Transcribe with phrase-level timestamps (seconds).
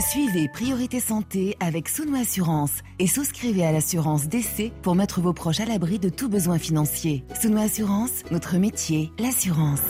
[0.00, 5.60] Suivez Priorité Santé avec Souno Assurance et souscrivez à l'assurance d'essai pour mettre vos proches
[5.60, 7.22] à l'abri de tout besoin financier.
[7.38, 9.80] Souno Assurance, notre métier, l'assurance.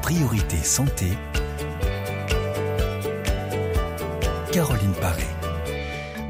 [0.00, 1.06] Priorité Santé.
[4.52, 5.35] Caroline Paré.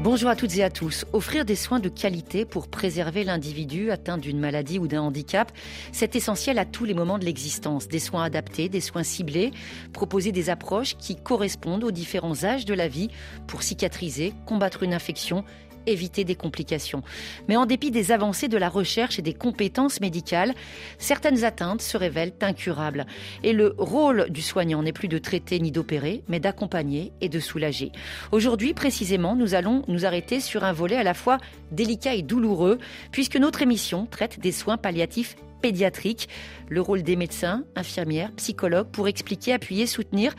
[0.09, 1.05] Bonjour à toutes et à tous.
[1.11, 5.51] Offrir des soins de qualité pour préserver l'individu atteint d'une maladie ou d'un handicap,
[5.91, 7.89] c'est essentiel à tous les moments de l'existence.
[7.89, 9.51] Des soins adaptés, des soins ciblés,
[9.91, 13.09] proposer des approches qui correspondent aux différents âges de la vie
[13.47, 15.43] pour cicatriser, combattre une infection
[15.87, 17.01] éviter des complications.
[17.47, 20.53] Mais en dépit des avancées de la recherche et des compétences médicales,
[20.97, 23.05] certaines atteintes se révèlent incurables.
[23.43, 27.39] Et le rôle du soignant n'est plus de traiter ni d'opérer, mais d'accompagner et de
[27.39, 27.91] soulager.
[28.31, 31.37] Aujourd'hui, précisément, nous allons nous arrêter sur un volet à la fois
[31.71, 32.77] délicat et douloureux,
[33.11, 36.29] puisque notre émission traite des soins palliatifs pédiatriques,
[36.69, 40.35] le rôle des médecins, infirmières, psychologues pour expliquer, appuyer, soutenir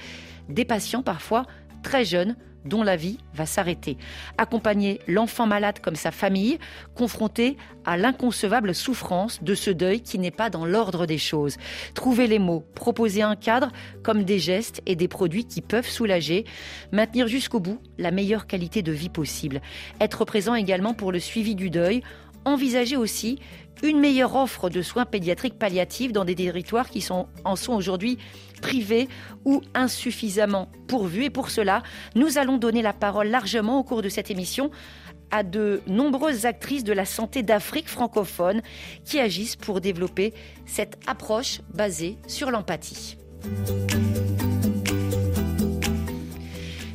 [0.49, 1.45] des patients parfois
[1.83, 3.97] très jeunes dont la vie va s'arrêter.
[4.37, 6.59] Accompagner l'enfant malade comme sa famille,
[6.95, 11.57] confronté à l'inconcevable souffrance de ce deuil qui n'est pas dans l'ordre des choses.
[11.95, 13.71] Trouver les mots, proposer un cadre
[14.03, 16.45] comme des gestes et des produits qui peuvent soulager,
[16.93, 19.61] maintenir jusqu'au bout la meilleure qualité de vie possible.
[20.01, 22.03] Être présent également pour le suivi du deuil,
[22.45, 23.39] envisager aussi
[23.83, 28.19] une meilleure offre de soins pédiatriques palliatifs dans des territoires qui sont, en sont aujourd'hui
[28.61, 29.09] privés
[29.45, 31.25] ou insuffisamment pourvus.
[31.25, 31.83] Et pour cela,
[32.15, 34.71] nous allons donner la parole largement au cours de cette émission
[35.31, 38.63] à de nombreuses actrices de la santé d'Afrique francophone
[39.05, 40.33] qui agissent pour développer
[40.65, 43.17] cette approche basée sur l'empathie.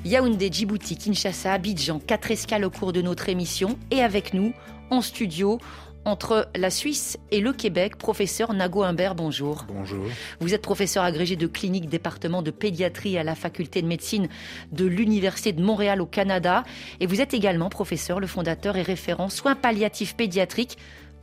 [0.06, 4.54] Yaoundé, Djibouti, Kinshasa, Abidjan, quatre escales au cours de notre émission et avec nous
[4.94, 5.60] en studio
[6.06, 7.98] entre la Suisse et le Québec.
[7.98, 9.66] Professeur Nago Humbert, bonjour.
[9.68, 10.06] Bonjour.
[10.40, 14.28] Vous êtes professeur agrégé de clinique département de pédiatrie à la faculté de médecine
[14.72, 16.64] de l'Université de Montréal au Canada.
[17.00, 20.78] Et vous êtes également professeur, le fondateur et référent soins palliatifs pédiatriques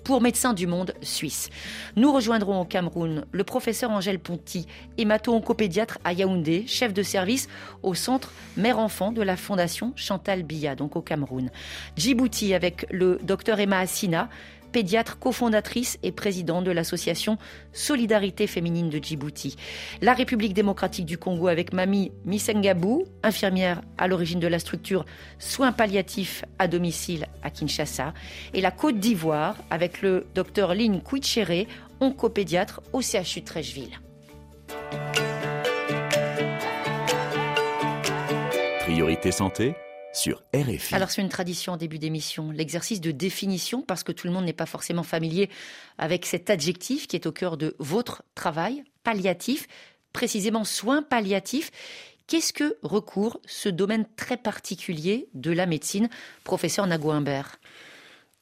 [0.05, 1.51] pour Médecins du Monde suisse.
[1.97, 4.67] Nous rejoindrons au Cameroun le professeur Angèle Ponty,
[4.99, 7.49] hémato-oncopédiatre à Yaoundé, chef de service
[7.83, 11.51] au centre mère-enfant de la fondation Chantal Biya, donc au Cameroun.
[11.97, 14.29] Djibouti avec le docteur Emma Assina,
[14.73, 17.39] pédiatre cofondatrice et présidente de l'association
[17.73, 19.57] Solidarité féminine de Djibouti.
[20.01, 25.05] La République démocratique du Congo avec Mami Misengabou, infirmière à l'origine de la structure
[25.39, 28.15] Soins palliatifs à domicile à Kinshasa.
[28.55, 31.67] Et la Côte d'Ivoire avec le docteur Lynn Kouichere,
[32.01, 33.99] oncopédiatre au CHU Trècheville.
[38.81, 39.75] Priorité santé
[40.13, 40.95] sur RFI.
[40.95, 44.45] Alors c'est une tradition en début d'émission, l'exercice de définition, parce que tout le monde
[44.45, 45.49] n'est pas forcément familier
[45.99, 49.67] avec cet adjectif qui est au cœur de votre travail, palliatif,
[50.13, 51.71] précisément soins palliatifs.
[52.27, 56.09] Qu'est-ce que recourt ce domaine très particulier de la médecine,
[56.45, 57.59] professeur Nago-Humbert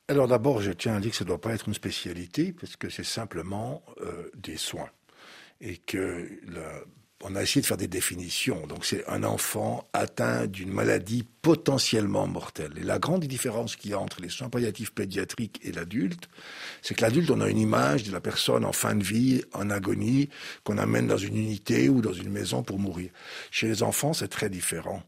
[0.08, 2.76] Alors d'abord, je tiens à dire que ça ne doit pas être une spécialité, parce
[2.76, 4.90] que c'est simplement euh, des soins.
[5.60, 6.82] Et que la
[7.24, 8.66] on a essayé de faire des définitions.
[8.66, 12.72] Donc c'est un enfant atteint d'une maladie potentiellement mortelle.
[12.78, 16.28] Et la grande différence qu'il y a entre les soins palliatifs pédiatriques et l'adulte,
[16.82, 19.70] c'est que l'adulte, on a une image de la personne en fin de vie, en
[19.70, 20.28] agonie,
[20.62, 23.08] qu'on amène dans une unité ou dans une maison pour mourir.
[23.50, 25.02] Chez les enfants, c'est très différent.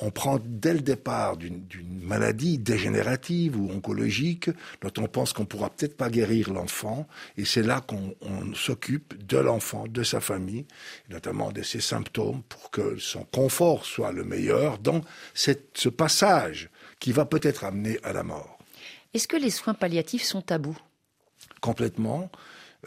[0.00, 1.66] On, prend dès le départ d'une
[2.00, 4.48] maladie dégénérative ou oncologique
[4.80, 7.06] dont on pense qu'on pourra peut-être pas guérir l'enfant,
[7.36, 8.14] et c'est là qu'on
[8.54, 10.64] s'occupe de l'enfant, de sa famille,
[11.10, 15.02] notamment de ses symptômes pour que son confort soit le meilleur dans
[15.74, 16.70] ce passage
[17.00, 18.58] qui va peut-être amener à la mort.
[19.12, 20.76] Est-ce que les soins palliatifs sont tabous?
[21.60, 22.30] Complètement.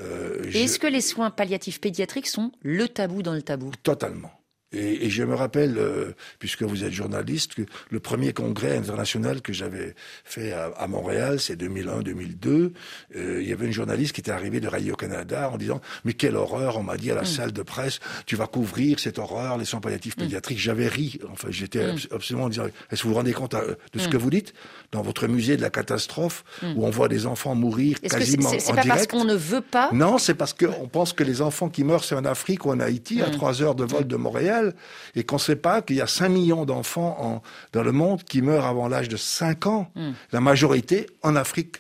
[0.02, 3.72] Euh, Et est-ce que les soins palliatifs pédiatriques sont le tabou dans le tabou?
[3.84, 4.32] Totalement.
[4.74, 9.54] Et, je me rappelle, euh, puisque vous êtes journaliste, que le premier congrès international que
[9.54, 9.96] j'avais
[10.26, 12.74] fait à, Montréal, c'est 2001-2002,
[13.16, 16.36] euh, il y avait une journaliste qui était arrivée de Radio-Canada en disant «Mais quelle
[16.36, 17.26] horreur!» On m'a dit à la mm.
[17.26, 20.22] salle de presse «Tu vas couvrir cette horreur, les soins palliatifs mm.
[20.22, 20.60] pédiatriques.
[20.60, 21.18] J'avais ri.
[21.32, 22.00] Enfin, j'étais mm.
[22.12, 24.54] absolument en disant «Est-ce que vous vous rendez compte euh, de ce que vous dites?
[24.92, 26.44] Dans votre musée de la catastrophe,
[26.76, 29.92] où on voit des enfants mourir quasiment c'est, c'est, pas parce qu'on ne veut pas?
[29.94, 32.80] Non, c'est parce qu'on pense que les enfants qui meurent, c'est en Afrique ou en
[32.80, 34.57] Haïti, à trois heures de vol de Montréal
[35.16, 37.42] et qu'on ne sait pas qu'il y a 5 millions d'enfants
[37.74, 40.12] dans le monde qui meurent avant l'âge de 5 ans, hmm.
[40.32, 41.78] la majorité en Afrique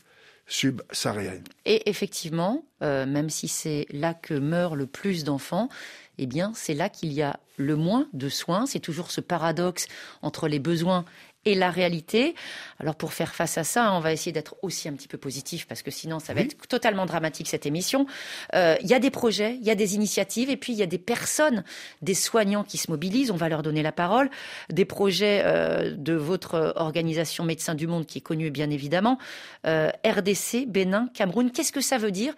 [0.47, 1.43] subsaharienne.
[1.65, 5.69] Et effectivement, euh, même si c'est là que meurent le plus d'enfants,
[6.17, 8.65] eh bien, c'est là qu'il y a le moins de soins.
[8.65, 9.87] C'est toujours ce paradoxe
[10.21, 11.05] entre les besoins
[11.47, 12.35] et la réalité.
[12.79, 15.65] Alors pour faire face à ça, on va essayer d'être aussi un petit peu positif
[15.65, 18.05] parce que sinon ça va être totalement dramatique cette émission.
[18.53, 20.83] Euh, il y a des projets, il y a des initiatives et puis il y
[20.83, 21.63] a des personnes,
[22.01, 23.31] des soignants qui se mobilisent.
[23.31, 24.29] On va leur donner la parole.
[24.69, 29.17] Des projets euh, de votre organisation Médecins du Monde qui est connue bien évidemment.
[29.65, 31.49] Euh, RDC, Bénin, Cameroun.
[31.51, 32.33] Qu'est-ce que ça veut dire?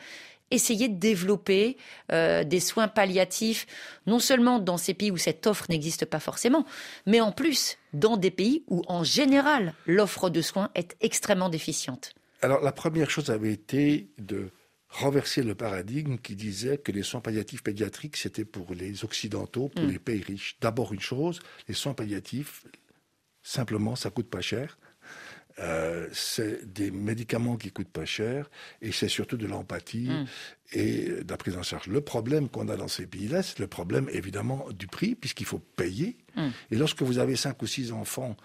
[0.51, 1.77] Essayer de développer
[2.11, 3.67] euh, des soins palliatifs,
[4.07, 6.65] non seulement dans ces pays où cette offre n'existe pas forcément,
[7.05, 12.13] mais en plus dans des pays où en général l'offre de soins est extrêmement déficiente.
[12.41, 14.49] Alors la première chose avait été de
[14.89, 19.85] renverser le paradigme qui disait que les soins palliatifs pédiatriques, c'était pour les Occidentaux, pour
[19.85, 19.89] mm.
[19.89, 20.57] les pays riches.
[20.61, 22.65] D'abord une chose, les soins palliatifs,
[23.43, 24.77] simplement, ça coûte pas cher.
[25.59, 28.49] Euh, c'est des médicaments qui coûtent pas cher
[28.81, 30.25] et c'est surtout de l'empathie mm.
[30.71, 31.87] Et de la prise en charge.
[31.87, 35.61] Le problème qu'on a dans ces pays-là, c'est le problème évidemment du prix, puisqu'il faut
[35.75, 36.17] payer.
[36.35, 36.47] Mm.
[36.71, 38.37] Et lorsque vous avez cinq ou six enfants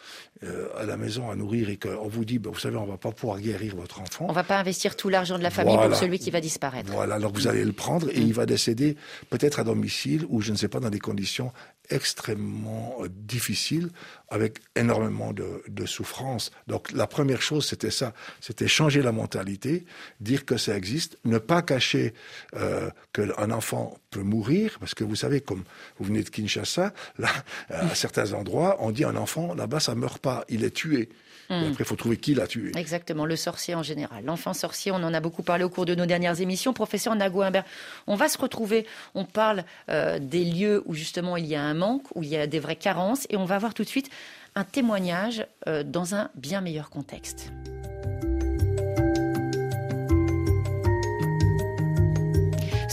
[0.42, 2.96] euh, à la maison à nourrir et qu'on vous dit, ben, vous savez, on va
[2.96, 4.26] pas pouvoir guérir votre enfant.
[4.28, 6.90] On va pas investir tout l'argent de la famille pour celui qui va disparaître.
[6.90, 8.26] Voilà, alors vous allez le prendre et mm.
[8.26, 8.96] il va décéder
[9.28, 11.52] peut-être à domicile ou je ne sais pas dans des conditions
[11.90, 13.90] extrêmement euh, difficiles
[14.30, 16.50] avec énormément de, de souffrance.
[16.66, 19.84] Donc la première chose, c'était ça, c'était changer la mentalité,
[20.20, 22.13] dire que ça existe, ne pas cacher
[22.56, 25.64] euh, qu'un enfant peut mourir, parce que vous savez, comme
[25.98, 27.28] vous venez de Kinshasa, là,
[27.68, 31.08] à certains endroits, on dit un enfant, là-bas, ça meurt pas, il est tué.
[31.50, 31.64] Hmm.
[31.70, 32.72] après, il faut trouver qui l'a tué.
[32.74, 34.24] Exactement, le sorcier en général.
[34.24, 36.72] L'enfant sorcier, on en a beaucoup parlé au cours de nos dernières émissions.
[36.72, 37.64] Professeur Nago Imbert,
[38.06, 41.74] on va se retrouver, on parle euh, des lieux où justement il y a un
[41.74, 44.10] manque, où il y a des vraies carences, et on va voir tout de suite
[44.54, 47.50] un témoignage euh, dans un bien meilleur contexte.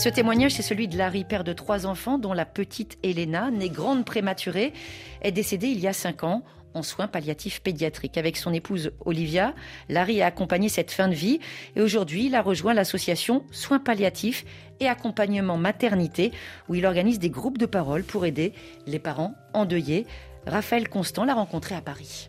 [0.02, 3.70] Ce témoignage, c'est celui de Larry, père de trois enfants, dont la petite Elena, née
[3.70, 4.72] grande prématurée,
[5.20, 6.42] est décédée il y a cinq ans
[6.74, 8.18] en soins palliatifs pédiatriques.
[8.18, 9.54] Avec son épouse Olivia,
[9.88, 11.38] Larry a accompagné cette fin de vie
[11.76, 14.44] et aujourd'hui il a rejoint l'association Soins palliatifs
[14.80, 16.32] et accompagnement maternité
[16.68, 18.54] où il organise des groupes de parole pour aider
[18.88, 20.08] les parents endeuillés.
[20.48, 22.28] Raphaël Constant l'a rencontré à Paris.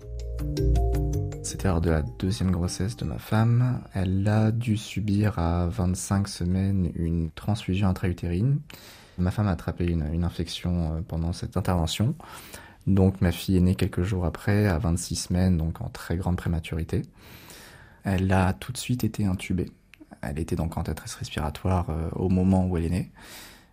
[1.63, 3.81] Lors de la deuxième grossesse de ma femme.
[3.93, 8.59] Elle a dû subir à 25 semaines une transfusion intra-utérine.
[9.17, 12.15] Ma femme a attrapé une, infection euh, pendant cette intervention.
[12.85, 16.35] Donc ma fille est née quelques jours après, à 26 semaines, donc en très grande
[16.35, 17.03] prématurité.
[18.03, 19.71] Elle a tout de suite été intubée.
[20.21, 23.11] Elle était donc en détresse respiratoire euh, au moment où elle est née.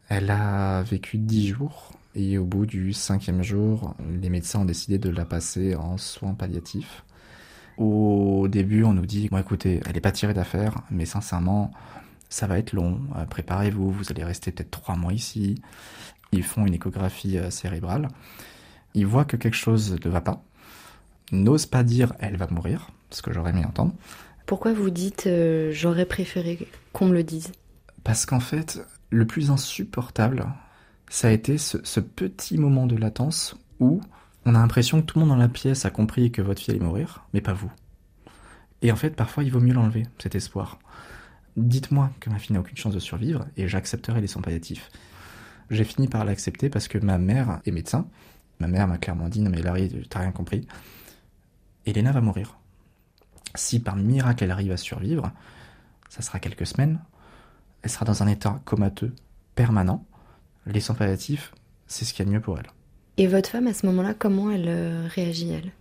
[0.09, 4.99] Elle a vécu 10 jours et au bout du cinquième jour, les médecins ont décidé
[4.99, 7.03] de la passer en soins palliatifs.
[7.81, 11.71] Au début, on nous dit, bon écoutez, elle n'est pas tirée d'affaire, mais sincèrement,
[12.29, 15.63] ça va être long, euh, préparez-vous, vous allez rester peut-être trois mois ici.
[16.31, 18.09] Ils font une échographie euh, cérébrale,
[18.93, 20.45] ils voient que quelque chose ne va pas,
[21.33, 23.95] n'osent pas dire elle va mourir, ce que j'aurais aimé entendre.
[24.45, 26.59] Pourquoi vous dites euh, j'aurais préféré
[26.93, 27.51] qu'on me le dise?
[28.05, 30.45] Parce qu'en fait, le plus insupportable,
[31.09, 34.03] ça a été ce petit moment de latence où
[34.47, 36.75] on a l'impression que tout le monde dans la pièce a compris que votre fille
[36.75, 37.71] allait mourir, mais pas vous.
[38.83, 40.79] Et en fait, parfois, il vaut mieux l'enlever, cet espoir.
[41.57, 44.91] Dites-moi que ma fille n'a aucune chance de survivre, et j'accepterai les soins palliatifs.
[45.71, 48.09] J'ai fini par l'accepter parce que ma mère est médecin.
[48.59, 50.67] Ma mère m'a clairement dit, non mais Larry, t'as rien compris.
[51.87, 52.59] Elena va mourir.
[53.55, 55.33] Si par miracle elle arrive à survivre,
[56.09, 57.01] ça sera quelques semaines,
[57.83, 59.15] elle sera dans un état comateux
[59.55, 60.05] permanent.
[60.67, 61.53] Les soins palliatifs,
[61.87, 62.67] c'est ce qu'il y a de mieux pour elle.
[63.21, 65.73] Et votre femme, à ce moment-là, comment elle euh, réagit, elle?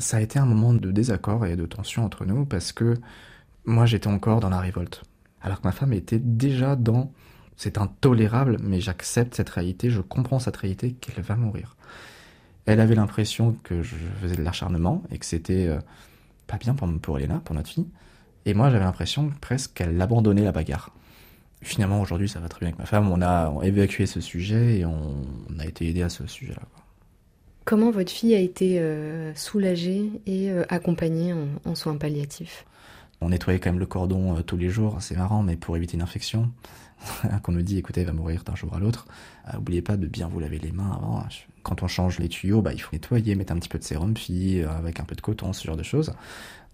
[0.00, 2.96] Ça a été un moment de désaccord et de tension entre nous parce que
[3.64, 5.04] moi, j'étais encore dans la révolte.
[5.40, 7.12] Alors que ma femme était déjà dans
[7.56, 11.76] c'est intolérable, mais j'accepte cette réalité, je comprends cette réalité qu'elle va mourir.
[12.66, 15.78] Elle avait l'impression que je faisais de l'acharnement et que c'était euh,
[16.48, 17.86] pas bien pour, pour Elena, pour notre fille.
[18.46, 20.90] Et moi, j'avais l'impression presque qu'elle abandonnait la bagarre.
[21.62, 23.12] Finalement, aujourd'hui, ça va très bien avec ma femme.
[23.12, 25.24] On a évacué ce sujet et on,
[25.60, 26.62] a été aidé à ce sujet-là.
[27.70, 31.32] Comment votre fille a été euh, soulagée et euh, accompagnée
[31.64, 32.66] en, soins palliatifs?
[33.20, 35.94] On nettoyait quand même le cordon euh, tous les jours, c'est marrant, mais pour éviter
[35.94, 36.50] une infection.
[37.44, 39.06] Qu'on nous dit, écoutez, elle va mourir d'un jour à l'autre.
[39.54, 41.24] N'oubliez pas de bien vous laver les mains avant.
[41.62, 44.16] Quand on change les tuyaux, bah, il faut nettoyer, mettre un petit peu de sérum
[44.16, 46.12] fille, avec un peu de coton, ce genre de choses.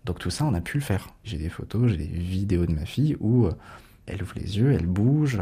[0.06, 1.08] Donc tout ça, on a pu le faire.
[1.24, 3.50] J'ai des photos, j'ai des vidéos de ma fille où
[4.06, 5.38] elle ouvre les yeux, elle bouge,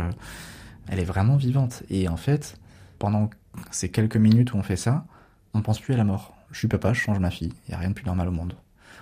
[0.89, 1.85] elle est vraiment vivante.
[1.91, 2.57] Et en fait,
[2.99, 3.31] pendant
[3.71, 5.07] ces quelques minutes où on fait ça,
[5.55, 6.35] on pense plus à la mort.
[6.51, 7.53] Je suis papa, je change ma fille.
[7.67, 8.55] Il n'y a rien de plus normal au monde.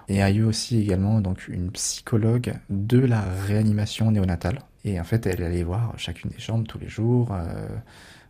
[0.08, 4.60] Et il y a eu aussi également donc une psychologue de la réanimation néonatale.
[4.84, 7.28] Et en fait, elle allait voir chacune des chambres tous les jours.
[7.32, 7.68] Euh,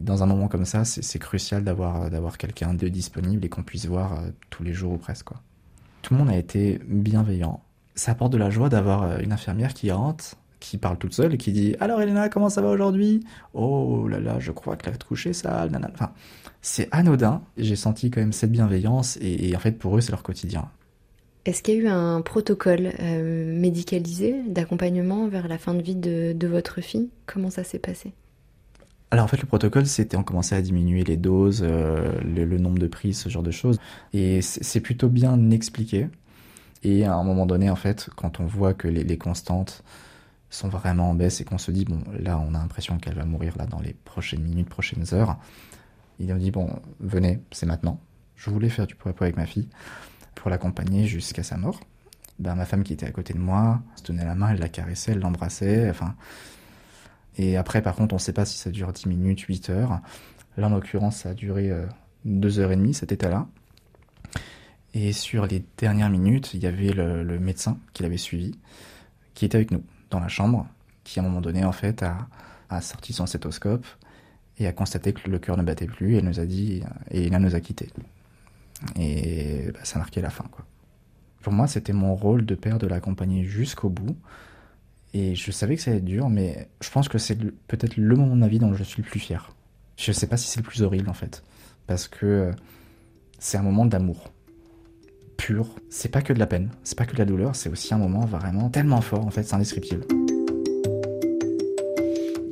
[0.01, 3.87] dans un moment comme ça, c'est crucial d'avoir d'avoir quelqu'un de disponible et qu'on puisse
[3.87, 5.27] voir euh, tous les jours ou presque.
[5.27, 5.41] Quoi.
[6.03, 7.63] Tout le monde a été bienveillant.
[7.95, 11.35] Ça apporte de la joie d'avoir euh, une infirmière qui rentre, qui parle toute seule
[11.35, 13.25] et qui dit Alors Elena, comment ça va aujourd'hui?
[13.53, 15.71] Oh là là, je crois que la couche est sale.
[15.71, 15.93] Nanana.
[15.93, 16.13] Enfin,
[16.63, 17.43] c'est anodin.
[17.57, 20.71] J'ai senti quand même cette bienveillance et, en fait pour eux c'est leur quotidien.
[21.45, 25.97] Est-ce qu'il y a eu un protocole euh, médicalisé d'accompagnement vers la fin de vie
[25.97, 27.11] de, votre fille?
[27.27, 28.13] Comment ça s'est passé?
[29.11, 32.79] Alors en fait le protocole c'était on commençait à diminuer les doses, euh, le, nombre
[32.79, 33.81] de prises, ce genre de choses.
[34.13, 36.07] Et c'est plutôt bien expliqué.
[36.85, 39.83] Et à un moment donné en fait quand on voit que les, les constantes
[40.55, 43.25] sont vraiment en baisse et qu'on se dit bon là on a l'impression qu'elle va
[43.25, 45.39] mourir là dans les prochaines minutes, prochaines heures,
[46.23, 46.69] il a dit bon,
[47.01, 48.01] venez, c'est maintenant.
[48.37, 49.69] Je voulais faire du poids avec ma fille
[50.35, 51.81] pour l'accompagner jusqu'à sa mort.
[52.39, 54.69] Ben, ma femme qui était à côté de moi se tenait la main, elle la
[54.69, 55.91] caressait, elle l'embrassait.
[55.91, 56.15] Enfin,
[57.37, 60.01] et après, par contre, on ne sait pas si ça dure 10 minutes, 8 heures.
[60.57, 61.73] Là, en l'occurrence, ça a duré
[62.25, 63.49] 2 euh, heures et demie cet état-là.
[64.95, 68.59] Et sur les dernières minutes, il y avait le, médecin qui l'avait suivi,
[69.35, 69.83] qui était avec nous
[70.13, 70.69] dans la chambre,
[71.03, 73.85] qui à un moment donné, en fait, a, sorti son stéthoscope,
[74.59, 77.37] et a constaté que le cœur ne battait plus et nous a dit et il
[77.37, 77.89] nous a quittés.
[78.97, 80.65] Et bah, ça marquait la fin quoi.
[81.41, 84.17] Pour moi, c'était mon rôle de père de l'accompagner jusqu'au bout.
[85.15, 88.15] Et je savais que ça allait être dur, mais je pense que c'est peut-être le
[88.15, 89.55] moment de ma vie dont je suis le plus fier.
[89.97, 91.43] Je ne sais pas si c'est le plus horrible en fait,
[91.87, 92.53] parce que euh,
[93.39, 94.33] c'est un moment d'amour
[95.43, 95.75] pur.
[95.89, 97.99] C'est pas que de la peine, c'est pas que de la douleur, c'est aussi un
[97.99, 100.07] moment vraiment tellement fort en fait, c'est indescriptible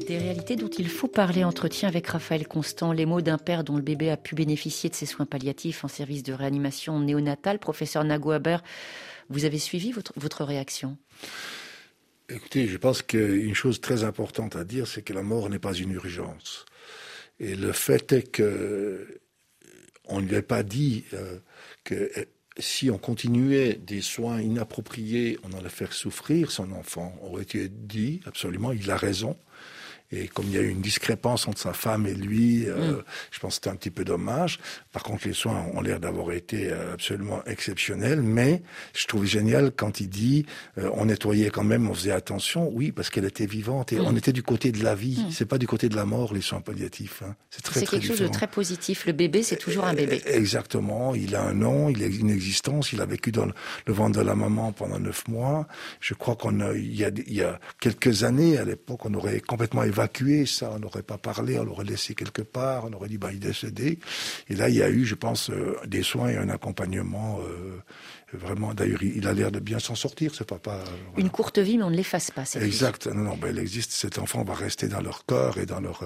[0.07, 1.45] des réalités dont il faut parler.
[1.45, 4.97] Entretien avec Raphaël Constant, les mots d'un père dont le bébé a pu bénéficier de
[4.97, 7.61] ses soins palliatifs en service de réanimation néonatale.
[7.61, 8.33] Professeur Nago
[9.29, 10.99] vous avez suivi votre, votre réaction?
[12.29, 15.75] Écoutez, je pense qu'une chose très importante à dire, c'est que la mort n'est pas
[15.75, 16.65] une urgence.
[17.39, 19.21] Et le fait est que
[20.07, 21.39] on ne lui a pas dit euh,
[21.85, 22.11] que
[22.61, 27.14] si on continuait des soins inappropriés, on allait faire souffrir son enfant.
[27.23, 29.37] Aurait été dit, absolument, il a raison.
[30.12, 33.02] Et comme il y a eu une discrépance entre sa femme et lui, euh, mm.
[33.31, 34.59] je pense que c'était un petit peu dommage.
[34.93, 38.21] Par contre, les soins ont l'air d'avoir été euh, absolument exceptionnels.
[38.21, 38.62] Mais
[38.93, 40.47] je trouve génial quand il dit
[40.79, 42.69] euh, on nettoyait quand même, on faisait attention.
[42.73, 44.05] Oui, parce qu'elle était vivante et mm.
[44.05, 45.25] on était du côté de la vie.
[45.29, 45.31] Mm.
[45.31, 47.23] C'est pas du côté de la mort les soins palliatifs.
[47.25, 47.37] Hein.
[47.50, 49.07] C'est très, C'est quelque chose de très positif.
[49.07, 50.23] Le bébé, c'est toujours un bébé.
[50.26, 51.14] Exactement.
[51.14, 52.93] Il a un nom, il a une existence.
[52.93, 55.69] Il a vécu dans le ventre de la maman pendant neuf mois.
[56.00, 59.14] Je crois qu'on a, il y a, il y a quelques années, à l'époque, on
[59.14, 62.92] aurait complètement évacué évacué ça, on n'aurait pas parlé, on l'aurait laissé quelque part, on
[62.92, 63.99] aurait dit bah il est décédé.
[64.49, 67.80] Et là il y a eu, je pense, euh, des soins et un accompagnement euh,
[68.33, 68.73] vraiment.
[68.75, 70.73] D'ailleurs, il a l'air de bien s'en sortir, ce papa.
[70.73, 72.45] Euh, Une courte vie, mais on ne l'efface pas.
[72.45, 73.07] Cette exact.
[73.09, 73.92] Non, non, ben, elle existe.
[73.92, 76.04] Cet enfant va rester dans leur corps et dans leur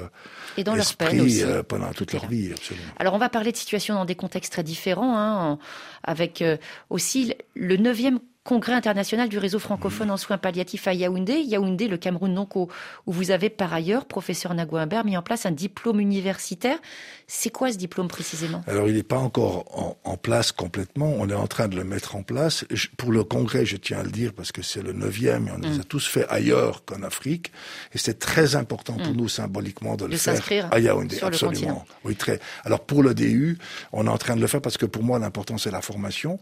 [0.57, 1.45] et dans esprit leur aussi.
[1.69, 2.87] pendant toute leur vie, absolument.
[2.99, 5.59] Alors on va parler de situations dans des contextes très différents, hein,
[6.03, 6.43] avec
[6.91, 11.41] aussi le neuvième congrès international du réseau francophone en soins palliatifs à Yaoundé.
[11.41, 12.69] Yaoundé, le Cameroun, donc, où,
[13.07, 16.77] vous avez par ailleurs, professeur Nagouimbert, mis en place un diplôme universitaire.
[17.27, 18.63] C'est quoi ce diplôme précisément?
[18.67, 21.15] Alors, il n'est pas encore en, place complètement.
[21.19, 22.67] On est en train de le mettre en place.
[22.99, 25.59] pour le congrès, je tiens à le dire, parce que c'est le neuvième et on
[25.59, 25.85] les a mm.
[25.85, 27.51] tous fait ailleurs qu'en Afrique.
[27.95, 29.17] Et c'est très important pour mm.
[29.17, 31.19] nous, symboliquement, de le faire à Yaoundé.
[31.23, 31.87] absolument.
[32.05, 32.41] oui, très.
[32.65, 33.57] Alors, pour le DU,
[33.93, 36.39] on est en train de le faire parce que pour moi, l'important, c'est la formation.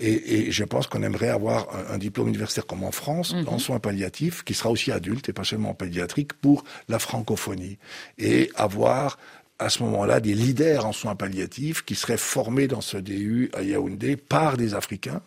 [0.00, 3.48] Et, et je pense qu'on aimerait avoir un, diplôme universitaire comme en France, mhm.
[3.48, 7.78] en soins palliatifs, qui sera aussi adulte et pas seulement pédiatrique, pour la francophonie.
[8.18, 9.18] Et avoir
[9.58, 13.62] à ce moment-là des leaders en soins palliatifs qui seraient formés dans ce DU à
[13.62, 15.22] Yaoundé par des Africains.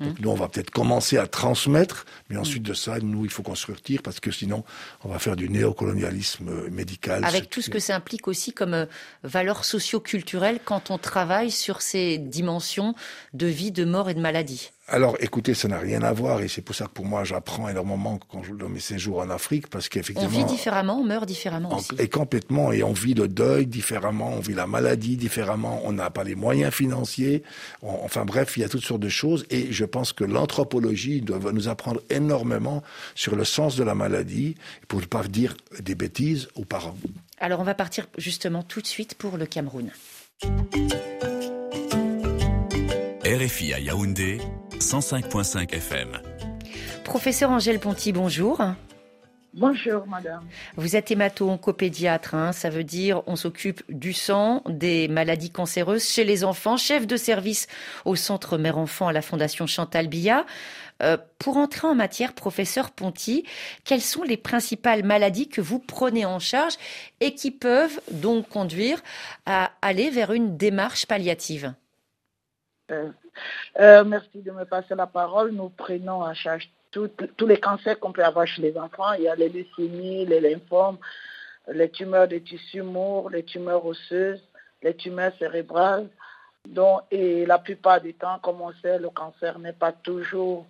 [0.00, 0.22] Donc mmh.
[0.22, 4.02] nous, on va peut-être commencer à transmettre, mais ensuite de ça, nous, il faut retire
[4.02, 4.64] parce que sinon,
[5.04, 7.24] on va faire du néocolonialisme euh, médical.
[7.24, 8.86] Avec tout ce que ça implique aussi comme euh,
[9.22, 12.94] valeur socio-culturelle quand on travaille sur ces dimensions
[13.34, 14.70] de vie, de mort et de maladie.
[14.88, 17.68] Alors, écoutez, ça n'a rien à voir, et c'est pour ça que pour moi, j'apprends
[17.68, 20.30] énormément quand je dans mes séjours en Afrique, parce qu'effectivement...
[20.32, 21.90] On vit différemment, on meurt différemment aussi.
[21.98, 26.10] Et complètement, et on vit le deuil différemment, on vit la maladie différemment, on n'a
[26.10, 27.42] pas les moyens financiers,
[27.82, 31.52] enfin bref, il y a toutes sortes de choses, et je pense que l'anthropologie doit
[31.52, 32.84] nous apprendre énormément
[33.16, 34.54] sur le sens de la maladie,
[34.86, 36.96] pour ne pas dire des bêtises aux parents.
[37.40, 39.90] Alors, on va partir justement tout de suite pour le Cameroun.
[43.24, 44.38] RFI à Yaoundé
[44.80, 46.18] 105.5 FM.
[47.04, 48.60] Professeur Angèle Ponty, bonjour.
[49.54, 50.44] Bonjour, madame.
[50.76, 56.24] Vous êtes hémato-oncopédiatre, hein, ça veut dire on s'occupe du sang, des maladies cancéreuses chez
[56.24, 57.66] les enfants, chef de service
[58.04, 60.44] au centre mère-enfant à la Fondation Chantal Biya.
[61.02, 63.44] Euh, pour entrer en matière, professeur Ponty,
[63.84, 66.74] quelles sont les principales maladies que vous prenez en charge
[67.20, 69.02] et qui peuvent donc conduire
[69.46, 71.74] à aller vers une démarche palliative?
[72.90, 73.10] Euh,
[73.78, 75.50] Euh, merci de me passer la parole.
[75.52, 79.12] Nous prenons en charge tous les cancers qu'on peut avoir chez les enfants.
[79.14, 80.98] Il y a les leucémies, les lymphomes,
[81.68, 84.42] les tumeurs des tissus morts, les tumeurs osseuses,
[84.82, 86.08] les tumeurs cérébrales.
[86.66, 90.66] Donc, et la plupart du temps, comme on sait, le cancer n'est pas toujours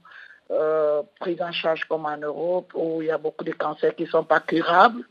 [0.50, 4.04] euh, pris en charge comme en Europe, où il y a beaucoup de cancers qui
[4.04, 5.04] ne sont pas curables.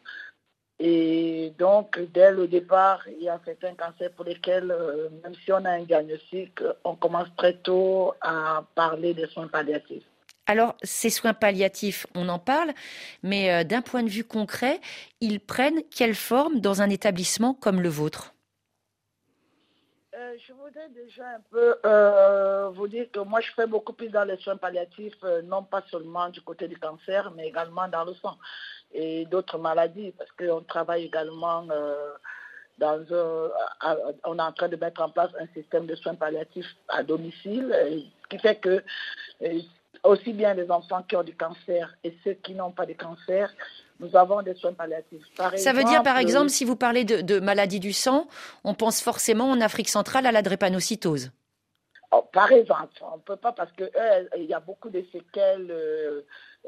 [0.79, 5.51] Et donc, dès le départ, il y a certains cancers pour lesquels, euh, même si
[5.51, 10.03] on a un diagnostic, on commence très tôt à parler des soins palliatifs.
[10.47, 12.71] Alors, ces soins palliatifs, on en parle,
[13.23, 14.79] mais euh, d'un point de vue concret,
[15.19, 18.33] ils prennent quelle forme dans un établissement comme le vôtre?
[20.13, 24.09] Euh, je voudrais déjà un peu euh, vous dire que moi, je fais beaucoup plus
[24.09, 28.13] dans les soins palliatifs, non pas seulement du côté du cancer, mais également dans le
[28.13, 28.37] sang
[28.95, 31.65] et d'autres maladies, parce qu'on travaille également
[32.77, 36.73] dans un, on est en train de mettre en place un système de soins palliatifs
[36.87, 37.75] à domicile,
[38.23, 38.83] ce qui fait que
[40.03, 43.51] aussi bien les enfants qui ont du cancer et ceux qui n'ont pas de cancer,
[43.99, 45.23] nous avons des soins palliatifs.
[45.55, 48.27] Ça veut dire, par exemple, si vous parlez de, de maladie du sang,
[48.63, 51.31] on pense forcément en Afrique centrale à la drépanocytose.
[52.11, 55.73] Oh, par exemple, on ne peut pas parce qu'il y a beaucoup de séquelles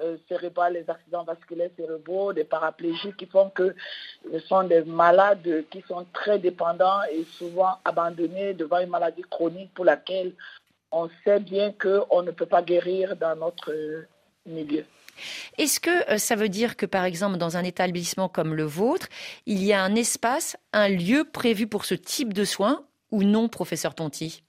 [0.01, 3.75] euh, euh, les accidents vasculaires cérébraux, des paraplégiques qui font que
[4.31, 9.73] ce sont des malades qui sont très dépendants et souvent abandonnés devant une maladie chronique
[9.73, 10.33] pour laquelle
[10.91, 13.73] on sait bien qu'on ne peut pas guérir dans notre
[14.45, 14.85] milieu.
[15.57, 19.07] Est-ce que euh, ça veut dire que, par exemple, dans un établissement comme le vôtre,
[19.45, 23.47] il y a un espace, un lieu prévu pour ce type de soins ou non,
[23.47, 24.43] professeur Ponty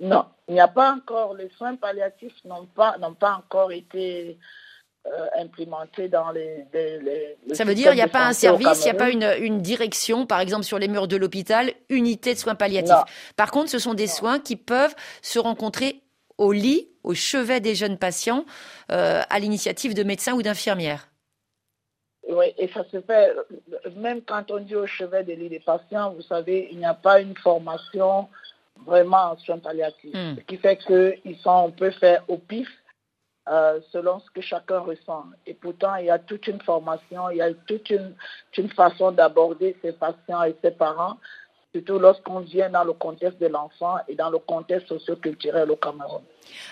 [0.00, 4.38] Non, il n'y a pas encore, les soins palliatifs n'ont pas, pas encore été
[5.06, 6.66] euh, implémenté dans les.
[7.52, 10.26] Ça veut dire qu'il n'y a pas un service, il n'y a pas une, direction,
[10.26, 12.94] par exemple sur les murs de l'hôpital, unité de soins palliatifs.
[13.36, 16.02] Par contre, ce sont des soins qui peuvent se rencontrer
[16.36, 18.44] au lit, au chevet des jeunes patients,
[18.92, 21.08] euh, à l'initiative de médecins ou d'infirmières.
[22.28, 23.34] Oui, et ça se fait,
[23.96, 26.94] même quand on dit au chevet des lits des patients, vous savez, il n'y a
[26.94, 28.28] pas une formation
[28.86, 30.14] vraiment en soins palliatifs.
[30.14, 30.36] Hmm.
[30.36, 32.68] Ce qui fait qu'ils sont, on peut faire au pif
[33.50, 35.24] euh, selon ce que chacun ressent.
[35.46, 38.14] Et pourtant, il y a toute une formation, il y a toute une,
[38.58, 41.16] une façon d'aborder ses patients et ses parents,
[41.74, 46.20] surtout lorsqu'on vient dans le contexte de l'enfant et dans le contexte socio-culturel au Cameroun.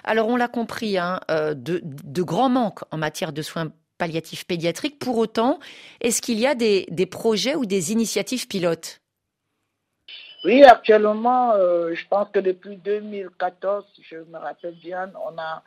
[0.04, 4.46] Alors, on l'a compris, hein, euh, de, de, grands manques en matière de soins palliatifs
[4.46, 4.98] pédiatriques.
[4.98, 5.58] Pour autant,
[6.02, 9.00] est-ce qu'il y a des, des, projets ou des initiatives pilotes?
[10.46, 15.62] Oui, actuellement, euh, je pense que depuis 2014, je me rappelle bien, on a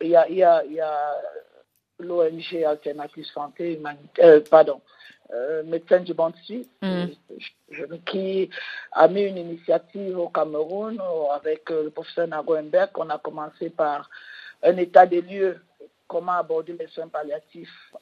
[0.00, 1.14] il y a, y a,
[1.98, 3.78] l'ONG Alternative Santé,
[4.20, 4.80] euh, pardon,
[5.34, 7.08] euh, Médecins du Monde Suisse, mm.
[8.06, 8.48] qui
[8.92, 10.98] a mis une initiative au Cameroun
[11.34, 12.90] avec le professeur Nagoenberg.
[12.94, 14.08] On a commencé par
[14.62, 15.60] un état des lieux,
[16.08, 17.92] comment aborder les soins palliatifs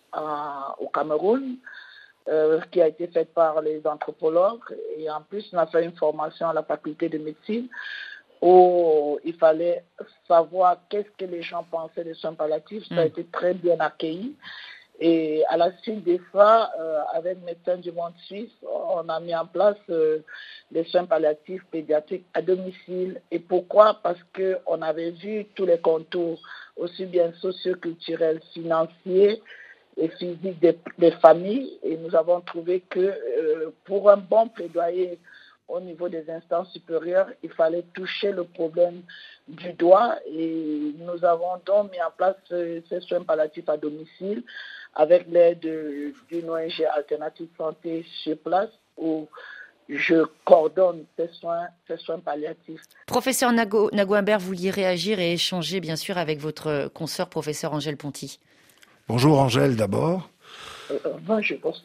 [0.79, 1.57] au Cameroun.
[2.70, 4.60] Qui a été fait par les anthropologues.
[4.96, 7.68] Et en plus, on a fait une formation à la faculté de médecine
[8.40, 9.84] où il fallait
[10.28, 12.87] savoir qu'est-ce que les gens pensaient des soins palliatifs.
[12.88, 13.08] Ça a hmm.
[13.08, 14.37] été très bien accueilli.
[15.00, 19.34] Et à la suite des fois, euh, avec Médecins du Monde Suisse, on a mis
[19.34, 20.18] en place euh,
[20.70, 23.20] les soins palliatifs pédiatriques à domicile.
[23.30, 23.98] Et pourquoi?
[24.02, 26.38] Parce qu'on avait vu tous les contours,
[26.76, 29.42] aussi bien socioculturels, financiers
[29.96, 30.61] et physiques
[30.98, 31.78] des, familles.
[31.83, 35.18] Et nous avons trouvé que euh, pour un bon plaidoyer
[35.68, 39.02] au niveau des instances supérieures, il fallait toucher le problème
[39.48, 44.42] du doigt et nous avons donc mis en place ces soins palliatifs à domicile
[44.94, 49.26] avec l'aide d'une ONG Alternative Santé sur place où
[49.88, 52.83] je coordonne ces soins, ces soins palliatifs.
[53.07, 58.38] Professeur Nago vous vouliez réagir et échanger bien sûr avec votre consoeur, professeur Angèle Ponty.
[59.06, 60.30] Bonjour Angèle d'abord.
[60.90, 61.82] Euh, moi, je pense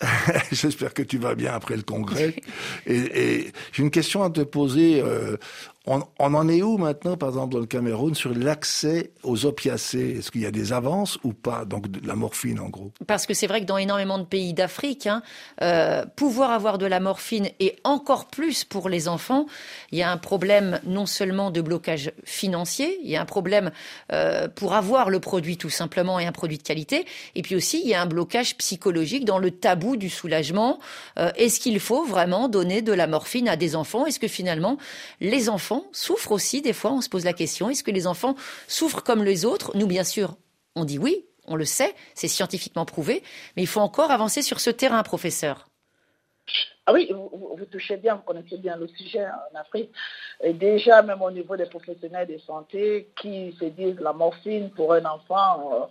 [0.52, 2.34] J'espère que tu vas bien après le congrès.
[2.86, 5.00] et, et j'ai une question à te poser.
[5.00, 5.36] Euh,
[5.84, 10.16] on, en est où maintenant, par exemple, dans le Cameroun, sur l'accès aux opiacés?
[10.18, 11.64] Est-ce qu'il y a des avances ou pas?
[11.64, 12.92] Donc de la morphine, en gros.
[13.08, 15.22] Parce que c'est vrai que dans énormément de pays d'Afrique, hein,
[15.60, 19.46] euh, pouvoir avoir de la morphine et encore plus pour les enfants,
[19.90, 23.72] il y a un problème non seulement de blocage financier, il y a un problème
[24.12, 27.80] euh, pour avoir le produit tout simplement et un produit de qualité, et puis aussi
[27.82, 30.78] il y a un blocage psychologique dans le tabou du soulagement.
[31.18, 34.06] Euh, est-ce qu'il faut vraiment donner de la morphine à des enfants?
[34.06, 34.78] Est-ce que finalement
[35.20, 38.34] les enfants souffrent aussi, des fois, on se pose la question, est-ce que les enfants
[38.68, 39.76] souffrent comme les autres?
[39.76, 40.36] Nous, bien sûr,
[40.74, 43.22] on dit oui, on le sait, c'est scientifiquement prouvé,
[43.56, 45.66] mais il faut encore avancer sur ce terrain, professeur.
[46.86, 49.90] Ah oui, vous, touchez bien, vous connaissez bien le sujet en Afrique.
[50.42, 54.92] Et déjà, même au niveau des professionnels de santé qui se disent la morphine pour
[54.92, 55.86] un enfant, euh,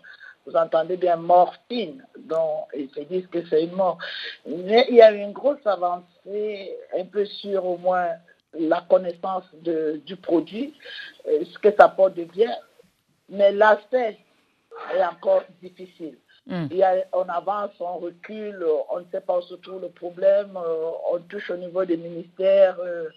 [0.46, 4.00] vous entendez bien morphine, donc ils se disent que c'est une mort.
[4.46, 8.10] Mais il y a une grosse avancée, un peu sur au moins
[8.54, 10.74] la connaissance du produit,
[11.28, 12.52] euh, ce que ça porte de bien,
[13.30, 14.18] mais l'aspect
[14.94, 16.18] est encore difficile.
[16.48, 16.68] Hmm.
[17.14, 21.20] on avance, on recule, on ne sait pas où se trouve le problème, euh, on
[21.20, 23.10] touche au niveau des ministères, euh,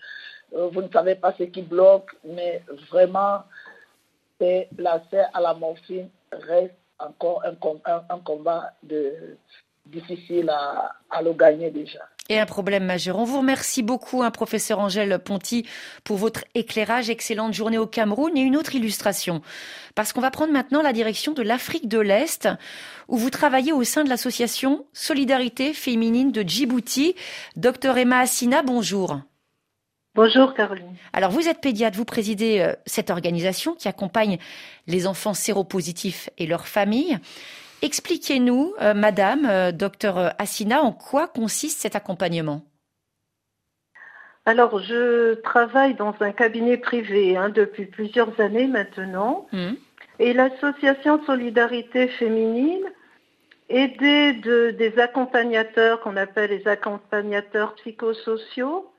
[0.52, 3.42] vous ne savez pas ce qui bloque, mais vraiment,
[4.76, 9.38] l'accès à la morphine reste encore un, combat de,
[9.86, 13.18] difficile à, à le gagner déjà et un problème majeur.
[13.18, 15.66] On vous remercie beaucoup, un hein, professeur Angèle Ponty,
[16.04, 17.10] pour votre éclairage.
[17.10, 19.42] Excellente journée au Cameroun et une autre illustration.
[19.94, 22.48] Parce qu'on va prendre maintenant la direction de l'Afrique de l'Est,
[23.08, 27.14] où vous travaillez au sein de l'association Solidarité féminine de Djibouti.
[27.56, 29.20] Docteur Emma Assina, bonjour.
[30.14, 30.94] Bonjour Caroline.
[31.12, 34.38] Alors vous êtes pédiatre, vous présidez euh, cette organisation qui accompagne
[34.86, 37.18] les enfants séropositifs et leurs familles.
[37.84, 42.62] Expliquez-nous, euh, Madame, euh, docteur Assina, en quoi consiste cet accompagnement?
[44.46, 49.46] Alors, je travaille dans un cabinet privé hein, depuis plusieurs années maintenant.
[49.52, 49.72] Mmh.
[50.18, 52.86] Et l'association Solidarité Féminine,
[53.68, 58.90] aidée de, des accompagnateurs qu'on appelle les accompagnateurs psychosociaux,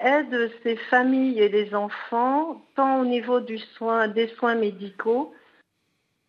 [0.00, 5.34] aide ces familles et les enfants, tant au niveau du soin, des soins médicaux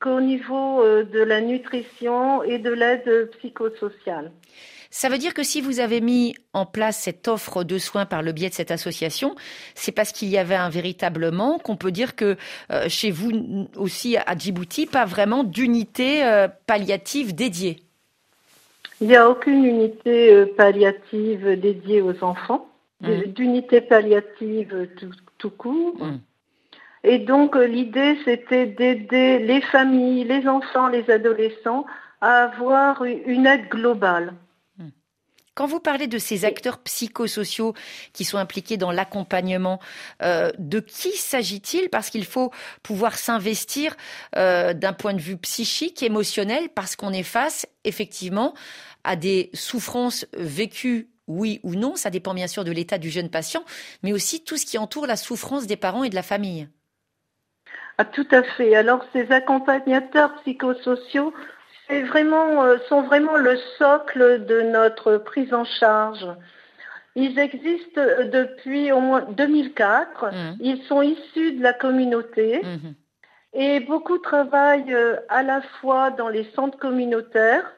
[0.05, 4.31] qu'au niveau euh, de la nutrition et de l'aide psychosociale.
[4.91, 8.21] Ça veut dire que si vous avez mis en place cette offre de soins par
[8.21, 9.35] le biais de cette association,
[9.73, 11.63] c'est parce qu'il y avait un véritable manque.
[11.63, 12.37] qu'on peut dire que
[12.71, 17.77] euh, chez vous aussi à Djibouti, pas vraiment d'unité euh, palliative dédiée.
[19.01, 22.69] Il n'y a aucune unité palliative dédiée aux enfants,
[23.01, 23.23] mmh.
[23.35, 25.97] d'unité palliative tout, tout court.
[25.99, 26.19] Mmh.
[27.07, 31.85] Et donc euh, l'idée, c'était d'aider les familles, les enfants, les adolescents
[32.19, 34.33] à avoir une aide globale.
[34.79, 34.89] Hmm.
[35.53, 37.75] Quand vous parlez de ces acteurs psychosociaux
[38.11, 39.79] qui sont impliqués dans l'accompagnement,
[40.23, 41.89] euh, de qui s'agit-il?
[41.89, 43.95] Parce qu'il faut pouvoir s'investir
[44.35, 48.55] euh, d'un point de vue psychique, émotionnel, parce qu'on est face effectivement
[49.03, 53.29] à des souffrances vécues oui ou non, ça dépend bien sûr de l'état du jeune
[53.29, 53.63] patient,
[54.03, 56.67] mais aussi tout ce qui entoure la souffrance des parents et de la famille.
[57.97, 58.75] Ah, tout à fait.
[58.75, 61.33] Alors, ces accompagnateurs psychosociaux
[61.89, 66.25] vraiment, euh, sont vraiment le socle de notre prise en charge.
[67.15, 70.25] Ils existent euh, depuis au moins 2004.
[70.25, 70.57] Mmh.
[70.59, 72.61] Ils sont issus de la communauté.
[72.63, 72.93] Mmh.
[73.53, 77.71] Et beaucoup travaillent euh, à la fois dans les centres communautaires.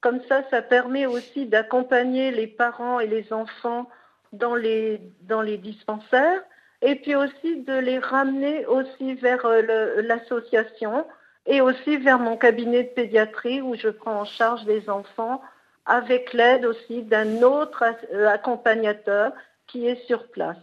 [0.00, 3.90] Comme ça, ça permet aussi d'accompagner les parents et les enfants
[4.32, 6.40] dans les, dans les dispensaires
[6.82, 11.06] et puis aussi de les ramener aussi vers euh, l'association
[11.46, 15.42] et aussi vers mon cabinet de pédiatrie où je prends en charge les enfants
[15.86, 19.32] avec l'aide aussi d'un autre euh, accompagnateur
[19.66, 20.56] qui est sur place.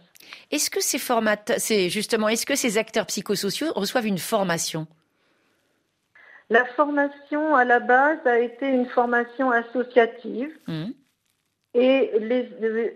[0.50, 4.86] Est-ce que ces formateurs, c'est justement, est-ce que ces acteurs psychosociaux reçoivent une formation?
[6.50, 10.50] La formation à la base a été une formation associative.
[10.66, 10.86] Mmh.
[11.74, 12.10] Et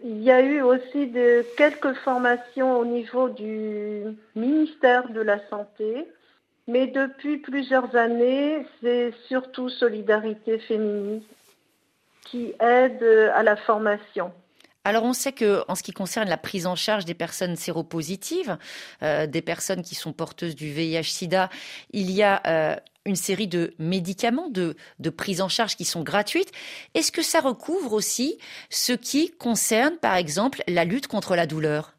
[0.05, 4.05] il y a eu aussi de, quelques formations au niveau du
[4.35, 6.07] ministère de la Santé,
[6.67, 11.27] mais depuis plusieurs années, c'est surtout Solidarité féministe
[12.25, 13.03] qui aide
[13.35, 14.33] à la formation.
[14.85, 18.57] Alors on sait que en ce qui concerne la prise en charge des personnes séropositives,
[19.03, 21.51] euh, des personnes qui sont porteuses du VIH/SIDA,
[21.93, 26.03] il y a euh, une série de médicaments, de, de prise en charge qui sont
[26.03, 26.53] gratuites.
[26.95, 28.39] Est-ce que ça recouvre aussi
[28.71, 31.95] ce qui concerne, par exemple, la lutte contre la douleur?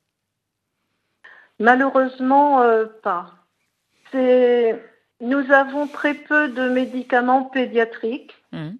[1.59, 3.31] Malheureusement, euh, pas.
[4.13, 8.33] Nous avons très peu de médicaments pédiatriques.
[8.51, 8.71] Mmh.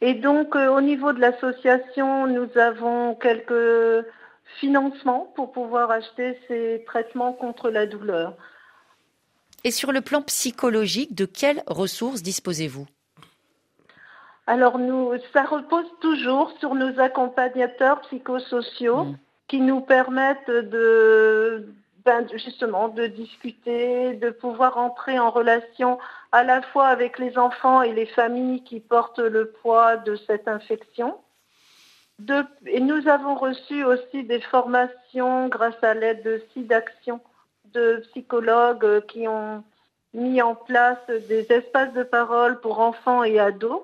[0.00, 4.06] Et donc, euh, au niveau de l'association, nous avons quelques
[4.60, 8.36] financements pour pouvoir acheter ces traitements contre la douleur.
[9.64, 12.86] Et sur le plan psychologique, de quelles ressources disposez-vous?
[14.46, 19.18] Alors, nous, ça repose toujours sur nos accompagnateurs psychosociaux mmh.
[19.48, 21.68] qui nous permettent de,
[22.04, 25.98] ben, justement de discuter, de pouvoir entrer en relation
[26.32, 30.48] à la fois avec les enfants et les familles qui portent le poids de cette
[30.48, 31.18] infection.
[32.66, 37.20] et nous avons reçu aussi des formations grâce à l'aide de SIDAction
[37.72, 39.64] de psychologues qui ont
[40.14, 43.82] mis en place des espaces de parole pour enfants et ados.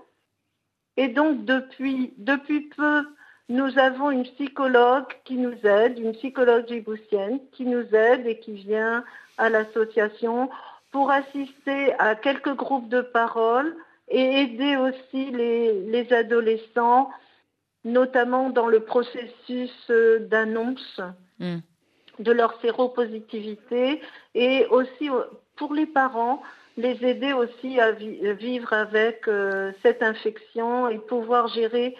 [0.96, 3.04] Et donc depuis, depuis peu,
[3.48, 8.52] nous avons une psychologue qui nous aide, une psychologue djiboutienne qui nous aide et qui
[8.52, 9.04] vient
[9.36, 10.48] à l'association
[10.90, 13.76] pour assister à quelques groupes de parole
[14.08, 17.10] et aider aussi les, adolescents,
[17.84, 21.00] notamment dans le processus euh, d'annonce
[21.38, 21.58] hmm.
[22.18, 24.00] De leur séropositivité
[24.34, 25.22] et aussi euh,
[25.56, 26.42] pour les parents,
[26.76, 31.96] les aider aussi à vivre avec euh, cette infection et pouvoir gérer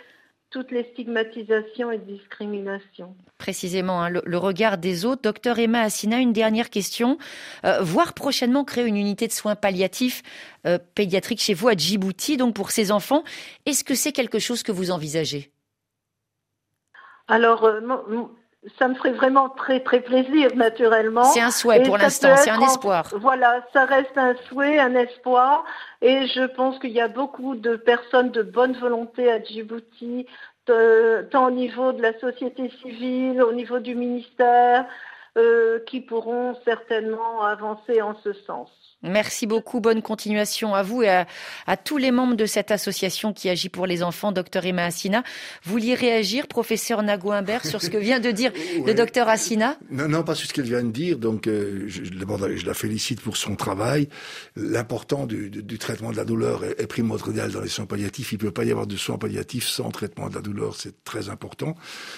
[0.55, 3.17] toutes les stigmatisations et discriminations.
[3.39, 5.23] Précisément, hein, le, regard des autres.
[5.23, 7.19] Docteur Emma Assina, une dernière question.
[7.65, 10.23] Euh, voir prochainement créer une unité de soins palliatifs
[10.65, 13.25] euh, pédiatriques chez vous à Djibouti, donc pour ces enfants,
[13.67, 15.51] est-ce que c'est quelque chose que vous envisagez?
[17.27, 17.69] Alors,
[18.79, 21.25] ça me ferait vraiment très très plaisir, naturellement.
[21.25, 23.09] C'est un souhait pour l'instant, c'est un espoir.
[23.21, 25.65] Voilà, ça reste un souhait, un espoir.
[26.03, 30.27] Et je pense qu'il y a beaucoup de personnes de bonne volonté à Djibouti,
[30.67, 34.87] tant au niveau de la société civile, au niveau du ministère,
[35.37, 38.71] euh, qui pourront certainement avancer en ce sens.
[39.05, 39.81] Merci beaucoup.
[39.81, 41.11] Bonne continuation à vous et
[41.67, 45.23] à, tous les membres de cette association qui agit pour les enfants, docteur Emma Assina.
[45.63, 48.51] Vous vouliez réagir, professeur Nago Imbert, sur ce que vient de dire
[48.87, 49.77] le docteur Assina?
[49.91, 51.19] Non, non, pas sur ce qu'elle vient de dire.
[51.19, 54.09] Donc, euh, je, je, la félicite pour son travail.
[54.57, 58.33] L'important du, traitement de la douleur est, primordial dans les soins palliatifs.
[58.33, 60.77] Il ne peut pas y avoir de soins palliatifs sans traitement de la douleur.
[60.77, 61.75] C'est très important.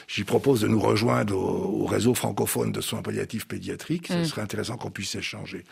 [0.07, 4.09] J'y propose de nous rejoindre au, réseau francophone de soins palliatifs pédiatriques.
[4.09, 4.25] Ce mm.
[4.25, 5.65] serait intéressant qu'on puisse échanger.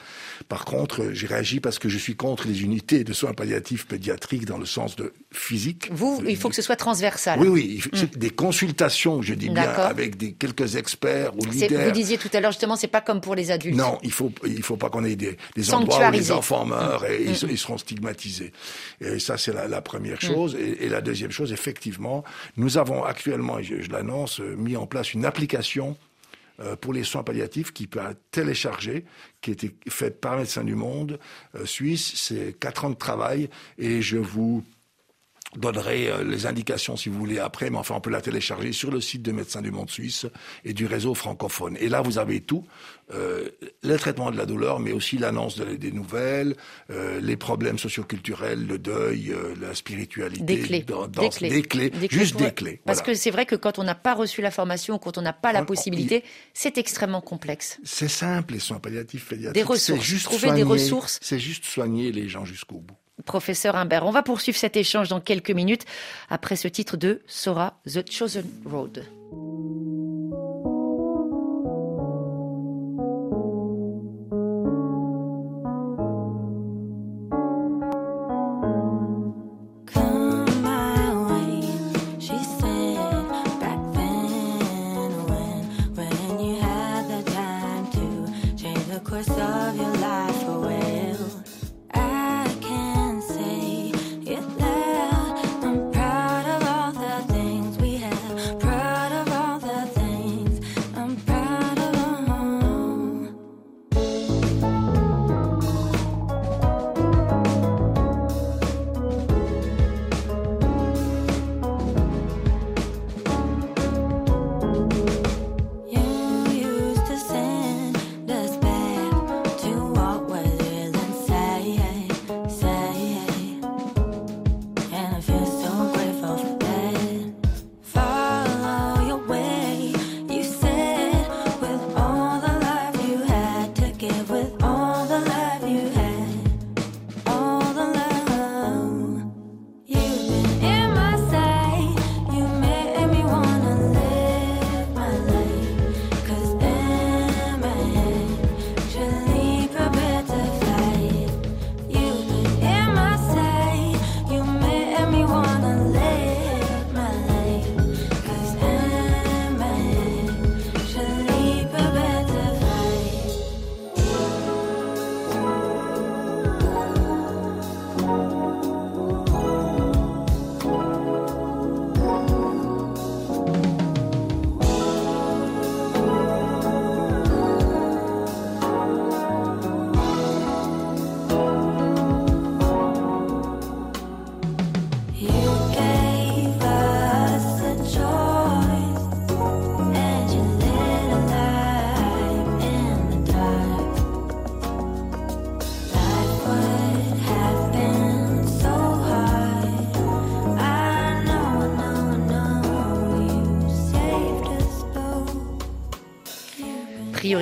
[0.49, 4.47] Par contre, j'ai réagi parce que je suis contre les unités de soins palliatifs pédiatriques
[4.47, 5.89] dans le sens de physique.
[5.91, 7.41] Vous, il faut que ce soit transversal.
[7.41, 8.19] Oui, oui, hmm.
[8.19, 11.87] des consultations, je dis bien, avec des quelques experts ou leaders.
[11.87, 13.77] Vous disiez tout à l'heure justement, c'est pas comme pour les adultes.
[13.77, 17.05] Non, il faut, il faut pas qu'on ait des, des endroits où les enfants meurent
[17.07, 17.51] et hmm.
[17.51, 18.53] ils, seront stigmatisés.
[19.01, 20.57] Et ça, c'est la, première chose.
[20.57, 22.23] Et, la deuxième chose, effectivement,
[22.57, 26.14] nous avons actuellement, et je l'annonce, mis en place une application euh,
[26.81, 29.05] pour les soins palliatifs qui peut être téléchargé,
[29.41, 31.19] qui a été faite par Médecins du Monde
[31.55, 32.13] euh, suisse.
[32.17, 34.65] C'est quatre ans de travail et je vous
[35.57, 38.91] donnerai euh, les indications si vous voulez après, mais enfin on peut la télécharger sur
[38.91, 40.27] le site de Médecins du Monde Suisse
[40.65, 41.77] et du réseau francophone.
[41.81, 42.67] Et là vous avez tout,
[43.13, 43.51] euh,
[43.83, 46.57] le traitement de la douleur, mais aussi l'annonce des nouvelles,
[46.91, 51.51] euh, les problèmes socioculturels, le deuil, euh, la spiritualité, des clés, dans, des, clés.
[51.51, 51.93] des, clés.
[52.11, 52.81] juste des clés.
[52.87, 55.35] Parce que c'est vrai que quand on n'a pas reçu la formation, quand on n'a
[55.35, 57.79] pas la possibilité, c'est extrêmement complexe.
[57.85, 59.55] C'est simple les soins palliatifs pédiatriques.
[59.55, 61.19] Des ressources, juste trouver des ressources.
[61.23, 62.97] C'est juste soigner les gens jusqu'au bout.
[63.27, 65.85] Professeur Imbert, on va poursuivre cet échange dans quelques minutes
[66.29, 69.05] après ce titre de Sora The Chosen Road.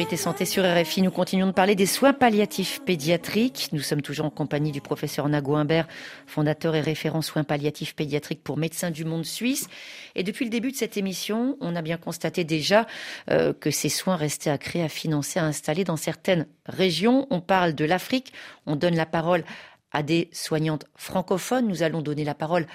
[0.03, 3.69] Priorité Santé sur RFI, nous continuons de parler des soins palliatifs pédiatriques.
[3.71, 5.87] Nous sommes toujours en compagnie du professeur Nago Imbert,
[6.27, 9.69] fondateur et référent soins palliatifs pédiatriques pour Médecins du Monde Suisse.
[10.17, 12.89] Et depuis le début de cette émission, on a bien constaté déjà
[13.31, 17.29] euh, que ces soins restaient à créer, à financer, à installer dans certaines régions.
[17.31, 18.33] On parle de l'Afrique,
[18.67, 19.45] on donne la parole
[19.93, 21.69] à des soignantes francophones.
[21.69, 22.69] Nous allons donner la parole à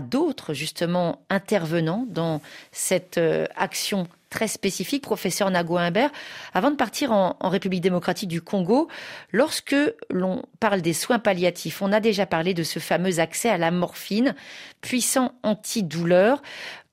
[0.00, 2.40] d'autres justement intervenants dans
[2.72, 6.10] cette euh, action très spécifique, professeur Nago Imbert.
[6.52, 8.88] Avant de partir en, République démocratique du Congo,
[9.32, 9.76] lorsque
[10.10, 13.70] l'on parle des soins palliatifs, on a déjà parlé de ce fameux accès à la
[13.70, 14.34] morphine,
[14.80, 16.42] puissant antidouleur.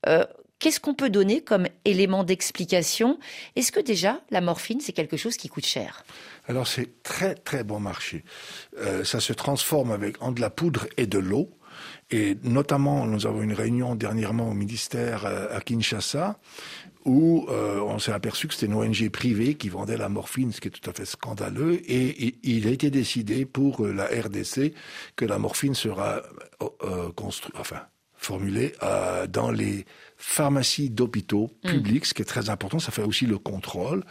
[0.06, 0.24] Euh,
[0.60, 3.18] Qu'est-ce qu'on peut donner comme élément d'explication?
[3.54, 6.04] Est-ce que déjà la morphine, c'est quelque chose qui coûte cher?
[6.46, 8.24] Alors c'est très très bon marché.
[8.78, 11.50] Euh, ça se transforme avec en de la poudre et de l'eau.
[12.10, 16.38] Et notamment, nous avons une réunion dernièrement au ministère euh, à Kinshasa
[17.04, 20.60] où euh, on s'est aperçu que c'était une ONG privée qui vendait la morphine, ce
[20.60, 21.80] qui est tout à fait scandaleux.
[21.86, 24.72] Et, il a été décidé pour euh, la RDC
[25.16, 26.22] que la morphine sera
[26.82, 27.82] euh, construite, enfin
[28.16, 28.72] formulée
[29.28, 29.84] dans les
[30.16, 31.68] pharmacies d'hôpitaux mmh.
[31.68, 32.78] publics, ce qui est très important.
[32.78, 34.02] Ça fait aussi le contrôle.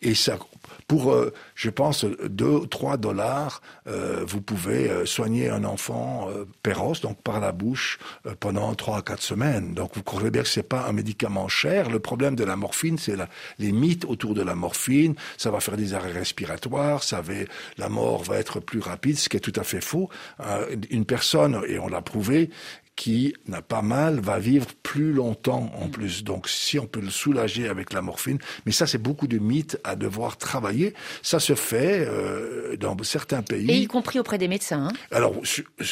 [0.00, 0.38] Et ça,
[0.88, 6.28] pour, euh, je pense, 2 ou 3 dollars, euh, vous pouvez euh, soigner un enfant
[6.62, 7.98] péros, donc par la bouche,
[8.40, 9.74] pendant 3 à 4 semaines.
[9.74, 11.90] Donc vous comprenez bien que c'est pas un médicament cher.
[11.90, 13.16] Le problème de la morphine, c'est
[13.58, 15.14] les mythes autour de la morphine.
[15.36, 17.34] Ça va faire des arrêts respiratoires, ça va,
[17.76, 20.08] la mort va être plus rapide, ce qui est tout à fait faux.
[20.90, 22.50] une personne, et on l'a prouvé,
[22.98, 26.24] qui n'a pas mal va vivre plus longtemps en plus.
[26.24, 29.78] Donc si on peut le soulager avec la morphine, mais ça c'est beaucoup de mythes
[29.84, 30.94] à devoir travailler.
[31.22, 33.70] Ça se fait euh, dans certains pays.
[33.70, 34.88] Et y compris auprès des médecins.
[34.88, 35.32] Hein Alors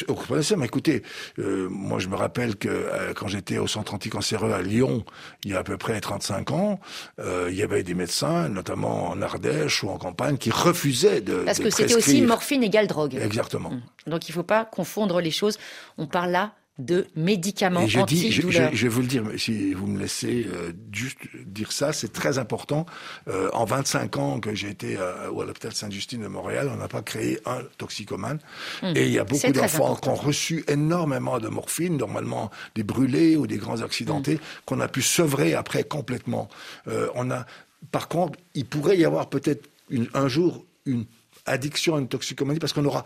[0.09, 1.01] auprès des médecins, mais écoutez,
[1.39, 5.05] euh, moi je me rappelle que euh, quand j'étais au centre anticancéreux à Lyon,
[5.45, 6.79] il y a à peu près 35 ans,
[7.19, 11.59] il y avait des médecins, notamment en Ardèche ou en campagne, qui refusaient de Parce
[11.59, 13.15] que c'était aussi morphine égale drogue.
[13.15, 13.69] Exactement.
[13.69, 13.81] Hum.
[14.07, 15.57] Donc il ne faut pas confondre les choses.
[15.97, 19.87] On parle là de médicaments et je dis, je, vais vous le dire, si vous
[19.87, 22.85] me laissez euh, juste dire ça, c'est très important.
[23.27, 26.87] Euh, en 25 ans que j'ai été à, à l'hôpital Sainte-Justine de Montréal, on n'a
[26.87, 28.39] pas créé un toxicomane.
[28.83, 28.93] Hum.
[28.95, 33.35] Et il y a beaucoup d'enfants qui ont reçu énormément de morphine, normalement des brûlés
[33.37, 34.39] ou des grands accidentés, hum.
[34.65, 36.47] qu'on a pu sevrer après complètement.
[36.87, 37.47] Euh, on a,
[37.91, 39.67] par contre, il pourrait y avoir peut-être
[40.13, 41.05] un jour une
[41.47, 43.05] addiction à une toxicomanie parce qu'on aura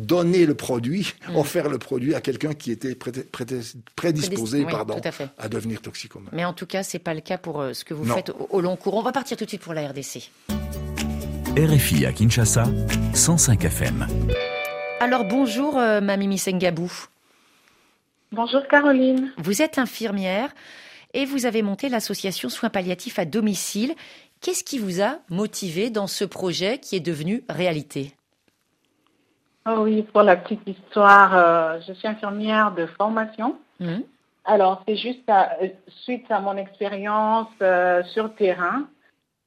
[0.00, 1.36] donner le produit, mm.
[1.36, 2.96] offrir le produit à quelqu'un qui était
[3.96, 5.00] prédisposé pardon,
[5.38, 6.30] à, devenir toxicomane.
[6.32, 8.32] Mais en tout cas, ce n'est pas le cas pour euh, ce que vous faites
[8.50, 8.94] au, long cours.
[8.94, 10.30] On va partir tout de suite pour la RDC.
[11.56, 12.64] RFI à Kinshasa,
[13.14, 14.06] 105 FM.
[15.00, 16.90] Alors bonjour, euh, Mamie Missengabou.
[18.32, 19.32] Bonjour Caroline.
[19.38, 20.54] Vous êtes infirmière
[21.14, 23.94] et vous avez monté l'association Soins palliatifs à domicile.
[24.40, 28.14] Qu'est-ce qui vous a motivé dans ce projet qui est devenu réalité?
[29.66, 33.58] Oh oui, pour la petite histoire, euh, je suis infirmière de formation.
[33.78, 34.00] Mmh.
[34.44, 35.68] Alors, c'est juste euh,
[36.04, 38.88] suite à mon expérience euh, sur terrain,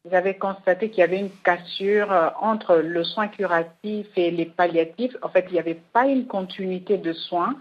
[0.10, 5.16] j'avais constaté qu'il y avait une cassure entre le soin curatif et les palliatifs.
[5.22, 7.56] En fait, il n'y avait pas une continuité de soins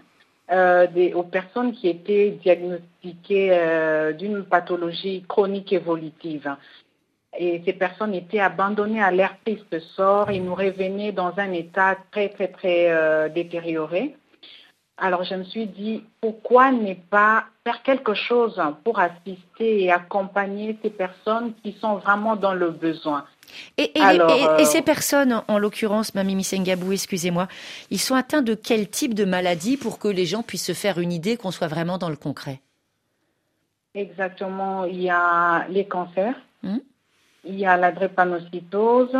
[0.49, 6.57] des, aux personnes qui étaient diagnostiquées d'une pathologie chronique évolutive
[7.37, 9.79] et ces personnes étaient abandonnées à leur triste.
[9.95, 14.15] Sort et nous revenaient dans un état très, très, très euh, détérioré.
[14.97, 20.77] Alors je me suis dit, pourquoi ne pas faire quelque chose pour assister et accompagner
[20.83, 23.25] ces personnes qui sont vraiment dans le besoin?
[23.77, 27.47] Et, et, euh, ces personnes, en l'occurrence, Mamie Missengabou, excusez-moi,
[27.89, 30.99] ils sont atteints de quel type de maladie pour que les gens puissent se faire
[30.99, 32.61] une idée qu'on soit vraiment dans le concret?
[33.95, 36.79] Exactement, il y a les cancers, hum?
[37.45, 39.17] Il y a la drépanocytose,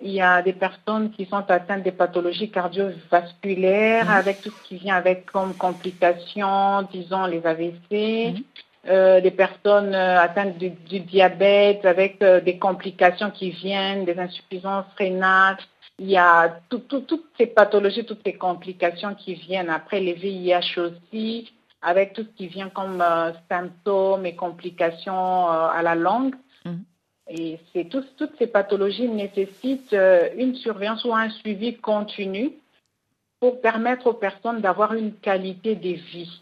[0.00, 4.10] il y a des personnes qui sont atteintes des pathologies cardiovasculaires mhm.
[4.10, 8.42] avec tout ce qui vient avec comme complications, disons les AVC, mhm.
[8.88, 14.86] euh, des personnes euh, atteintes du, diabète avec euh, des complications qui viennent, des insuffisances
[14.98, 15.56] rénales.
[15.98, 21.52] Il y a toutes ces pathologies, toutes ces complications qui viennent après les VIH aussi,
[21.80, 23.00] avec tout ce qui vient comme
[23.48, 26.34] symptômes et complications à la langue.
[27.28, 32.52] Et c'est toutes ces pathologies nécessitent euh, une surveillance ou un suivi continu
[33.40, 36.40] pour permettre aux personnes d'avoir une qualité de vie.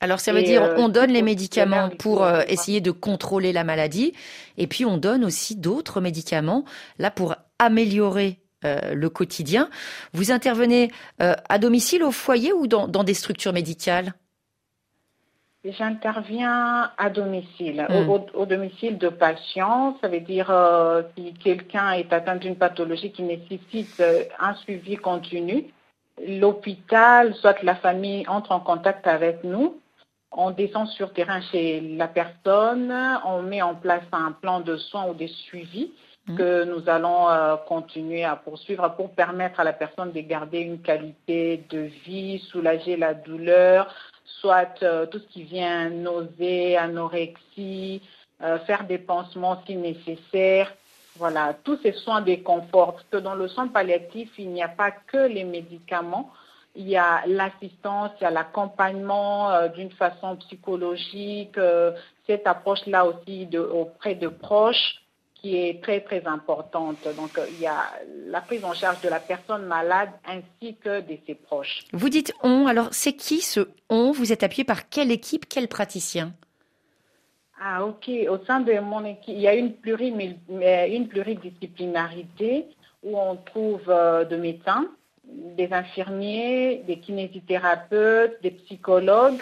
[0.00, 3.62] Alors ça veut dire euh, on donne les médicaments pour euh, essayer de contrôler la
[3.62, 4.14] maladie
[4.56, 6.64] et puis on donne aussi d'autres médicaments
[6.98, 9.68] là pour améliorer le quotidien.
[10.12, 14.14] Vous intervenez à domicile, au foyer ou dans des structures médicales?
[15.64, 18.10] J'interviens à domicile, hmm.
[18.34, 19.96] au, domicile de patients.
[20.00, 24.96] Ça veut dire euh, si quelqu'un est atteint d'une pathologie qui nécessite euh, un suivi
[24.96, 25.66] continu,
[26.26, 29.76] l'hôpital, soit la famille entre en contact avec nous.
[30.32, 32.92] On descend sur terrain chez la personne,
[33.24, 35.92] on met en place un plan de soins ou des suivis
[36.26, 36.36] hmm.
[36.38, 40.80] que nous allons euh, continuer à poursuivre pour permettre à la personne de garder une
[40.80, 43.94] qualité de vie, soulager la douleur,
[44.24, 48.02] soit euh, tout ce qui vient nausée, anorexie,
[48.42, 50.72] euh, faire des pansements si nécessaire.
[51.16, 52.94] Voilà, tous ces soins de confort.
[52.94, 56.30] Parce que dans le soin palliatif, il n'y a pas que les médicaments.
[56.74, 61.58] Il y a l'assistance, il y a l'accompagnement euh, d'une façon psychologique,
[62.26, 65.01] cette approche-là aussi auprès de proches
[65.42, 66.98] qui est très très importante.
[67.16, 67.82] Donc il y a
[68.26, 71.80] la prise en charge de la personne malade ainsi que de ses proches.
[71.92, 74.12] Vous dites on, alors c'est qui ce on?
[74.12, 76.32] Vous êtes appuyé par quelle équipe, quel praticien?
[77.60, 79.74] Ah ok, au sein de mon équipe, il y a une,
[80.48, 82.66] une pluridisciplinarité
[83.04, 84.86] où on trouve euh, de médecins,
[85.24, 89.40] des infirmiers, des kinésithérapeutes, des psychologues,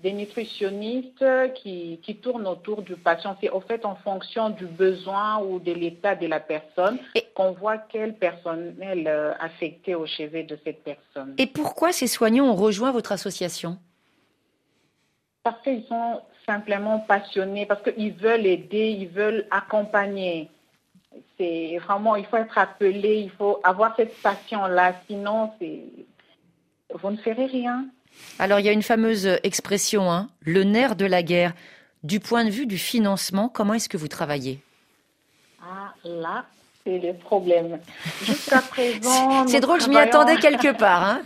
[0.00, 1.24] des nutritionnistes
[1.54, 3.36] qui, qui, tournent autour du patient.
[3.40, 6.98] C'est au fait en fonction du besoin ou de l'état de la personne
[7.34, 11.34] qu'on voit quel personnel euh, affecté au chevet de cette personne.
[11.38, 13.78] Et pourquoi ces soignants ont rejoint votre association?
[15.42, 20.50] Parce qu'ils sont simplement passionnés, parce qu'ils veulent aider, ils veulent accompagner.
[21.38, 25.52] C'est vraiment, il faut être appelé, il faut avoir cette passion-là, sinon
[26.92, 27.86] vous ne ferez rien.
[28.38, 31.52] Alors il y a une fameuse expression, hein, le nerf de la guerre.
[32.02, 34.60] Du point de vue du financement, comment est-ce que vous travaillez?
[35.62, 36.44] Ah là,
[36.84, 37.80] c'est le problème.
[38.22, 39.46] Jusqu'à présent.
[39.48, 41.02] c'est drôle, je m'y attendais quelque part.
[41.02, 41.22] Hein.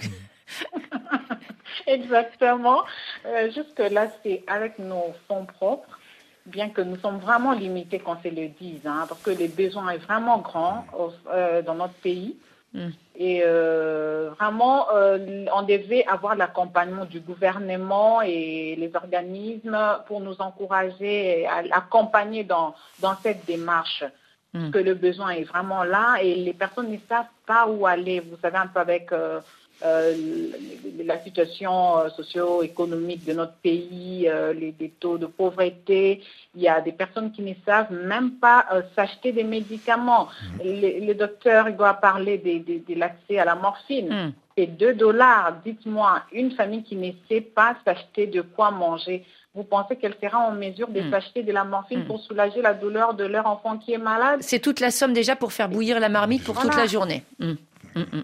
[1.86, 2.82] Exactement.
[3.26, 5.98] Euh, jusque là, c'est avec nos fonds propres,
[6.46, 9.92] bien que nous sommes vraiment limités quand c'est le 10, hein, parce que les besoins
[9.92, 10.86] sont vraiment grands
[11.32, 12.36] euh, dans notre pays.
[12.72, 12.90] Hmm.
[13.16, 20.40] Et euh, vraiment, euh, on devait avoir l'accompagnement du gouvernement et les organismes pour nous
[20.40, 24.04] encourager à accompagner dans, dans cette démarche.
[24.52, 24.70] Parce hmm.
[24.70, 28.20] que le besoin est vraiment là et les personnes ne savent pas où aller.
[28.20, 29.40] Vous savez, un peu avec euh,
[29.82, 36.22] la situation euh, socio-économique de notre pays, euh, les, taux de pauvreté.
[36.54, 40.28] Il y a des personnes qui ne savent même pas s'acheter des médicaments.
[40.54, 41.06] Mmh.
[41.06, 44.08] Le, docteur doit parler de, l'accès à la morphine.
[44.08, 44.32] Mmh.
[44.56, 45.54] C'est 2 dollars.
[45.64, 49.24] Dites-moi, une famille qui ne sait pas s'acheter de quoi manger,
[49.54, 51.10] vous pensez qu'elle sera en mesure de mmh.
[51.10, 54.40] s'acheter de la morphine pour soulager la douleur de leur enfant qui est malade?
[54.42, 57.24] C'est toute la somme déjà pour faire bouillir la marmite pour toute la journée.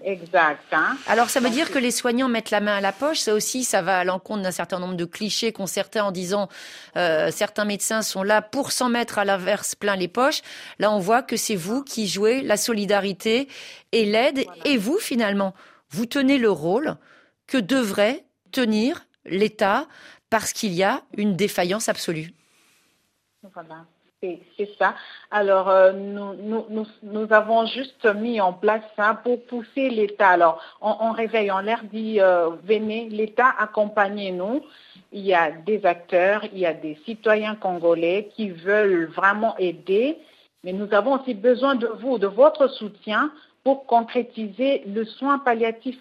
[0.05, 0.63] Exact.
[0.73, 0.97] Hein.
[1.07, 3.19] Alors ça veut dire que les soignants mettent la main à la poche.
[3.19, 6.49] Ça aussi, ça va à l'encontre d'un certain nombre de clichés qu'ont certains en disant
[6.97, 10.43] euh, certains médecins sont là pour s'en mettre à l'inverse plein les poches.
[10.79, 13.49] Là, on voit que c'est vous qui jouez la solidarité
[13.93, 14.45] et l'aide.
[14.65, 15.55] Et vous, finalement,
[15.91, 16.97] vous tenez le rôle
[17.47, 19.87] que devrait tenir l'État
[20.31, 22.33] parce qu'il y a une défaillance absolue.
[23.43, 23.87] Voilà.
[24.57, 24.95] C'est ça.
[25.31, 30.31] Alors, euh, nous, avons juste mis en place ça pour pousser l'État.
[30.31, 34.63] Alors, on, réveille, on leur dit, euh, venez, l'État, accompagnez-nous.
[35.13, 40.19] Il y a des acteurs, il y a des citoyens congolais qui veulent vraiment aider,
[40.65, 43.31] mais nous avons aussi besoin de vous, de votre soutien
[43.65, 45.97] pour concrétiser le soin palliatif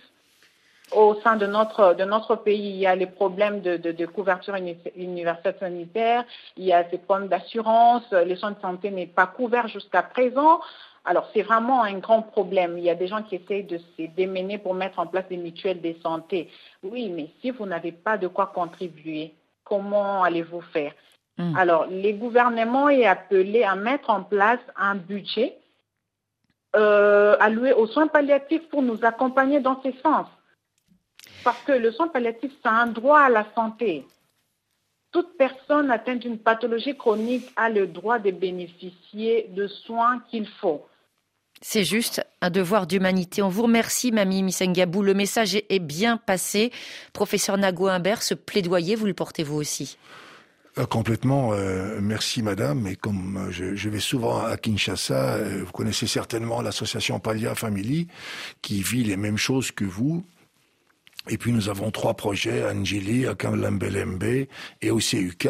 [0.92, 4.56] au sein de notre, de notre pays, il y a les problèmes de, de, couverture
[4.96, 6.24] universelle sanitaire,
[6.58, 10.62] il y a ces problèmes d'assurance, les soins de santé n'est pas couverts jusqu'à présent.
[11.06, 12.78] Alors, c'est vraiment un grand problème.
[12.78, 15.38] Il y a des gens qui essayent de se démener pour mettre en place des
[15.38, 16.50] mutuelles de santé.
[16.82, 19.34] Oui, mais si vous n'avez pas de quoi contribuer,
[19.64, 20.94] comment allez-vous faire?
[21.38, 21.56] Hmm.
[21.56, 25.58] Alors, les gouvernements est appelé à mettre en place un budget
[26.76, 30.28] euh, alloué aux soins palliatifs pour nous accompagner dans ce sens.
[31.46, 34.08] Parce que le soin palliatif, c'est un droit à la santé.
[35.12, 40.84] Toute personne atteinte d'une pathologie chronique a le droit de bénéficier de soins qu'il faut.
[41.62, 43.43] C'est juste un devoir d'humanité.
[43.43, 45.04] On vous remercie, Mamie Missengabou.
[45.04, 46.72] Le message est bien passé.
[47.14, 49.98] Professeur Nago Imbert, ce plaidoyer, vous le portez vous aussi
[50.78, 52.86] euh, complètement, euh, merci madame.
[52.88, 58.08] Et comme euh, je, vais souvent à Kinshasa, vous connaissez certainement l'association Palia Family
[58.62, 60.26] qui vit les mêmes choses que vous.
[61.30, 64.47] Et puis nous avons trois projets, Angeli, Akamlambelembe
[64.82, 65.47] et au CUK,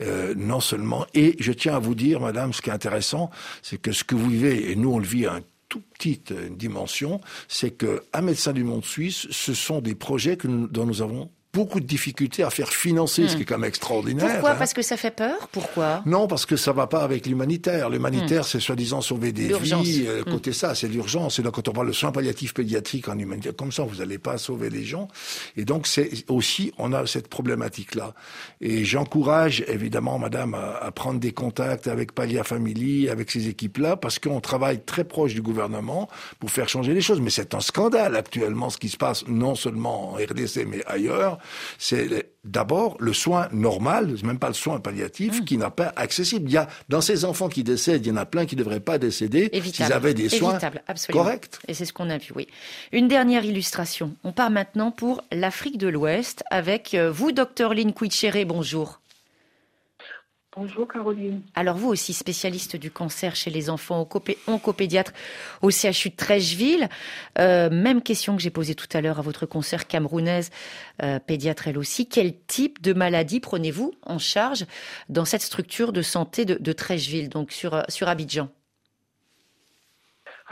[0.00, 1.06] euh, non seulement.
[1.14, 3.30] Et je tiens à vous dire, madame, ce qui est intéressant,
[3.62, 6.32] c'est que ce que vous vivez, et nous on le vit à une toute petite
[6.32, 10.86] euh, dimension, c'est que à Médecins du Monde Suisse, ce sont des projets que dont
[10.86, 14.28] nous avons beaucoup de difficultés à faire financer, ce qui est quand même extraordinaire.
[14.28, 14.56] Pourquoi hein.
[14.58, 15.48] Parce que ça fait peur?
[15.52, 16.02] Pourquoi?
[16.04, 17.88] Non, parce que ça va pas avec l'humanitaire.
[17.88, 20.04] L'humanitaire, c'est soi-disant sauver des vies.
[20.06, 21.38] euh, côté ça, c'est l'urgence.
[21.38, 24.18] Et là, quand on parle de soins palliatifs pédiatriques en humanitaire, comme ça, vous n'allez
[24.18, 25.08] pas sauver les gens.
[25.56, 28.12] Et donc, c'est aussi, on a cette problématique-là.
[28.60, 33.96] Et j'encourage évidemment, Madame, à, à prendre des contacts avec Pallia Family, avec ces équipes-là,
[33.96, 37.22] parce qu'on travaille très proche du gouvernement pour faire changer les choses.
[37.22, 41.38] Mais c'est un scandale actuellement ce qui se passe, non seulement en RDC mais ailleurs.
[41.78, 46.48] C'est d'abord le soin normal, même pas le soin palliatif, qui n'a pas accessible.
[46.48, 48.60] Il y a dans ces enfants qui décèdent, il y en a plein qui ne
[48.60, 51.50] devraient pas décéder s'ils avaient des soins Évitable, corrects.
[51.68, 52.46] Et c'est ce qu'on a vu, oui.
[52.92, 54.14] Une dernière illustration.
[54.24, 58.44] On part maintenant pour l'Afrique de l'Ouest avec euh, vous, docteur Lynn Quitchere.
[58.46, 59.00] Bonjour.
[60.58, 61.42] Bonjour Caroline.
[61.54, 65.12] Alors vous aussi spécialiste du cancer chez les enfants oncopé- oncopédiatre
[65.60, 66.88] au CHU de Trècheville.
[67.38, 70.50] Euh, même question que j'ai posée tout à l'heure à votre concert camerounaise,
[71.02, 72.08] euh, pédiatre elle aussi.
[72.08, 74.64] Quel type de maladie prenez-vous en charge
[75.10, 78.48] dans cette structure de santé de, de Trècheville, donc sur, euh, sur Abidjan?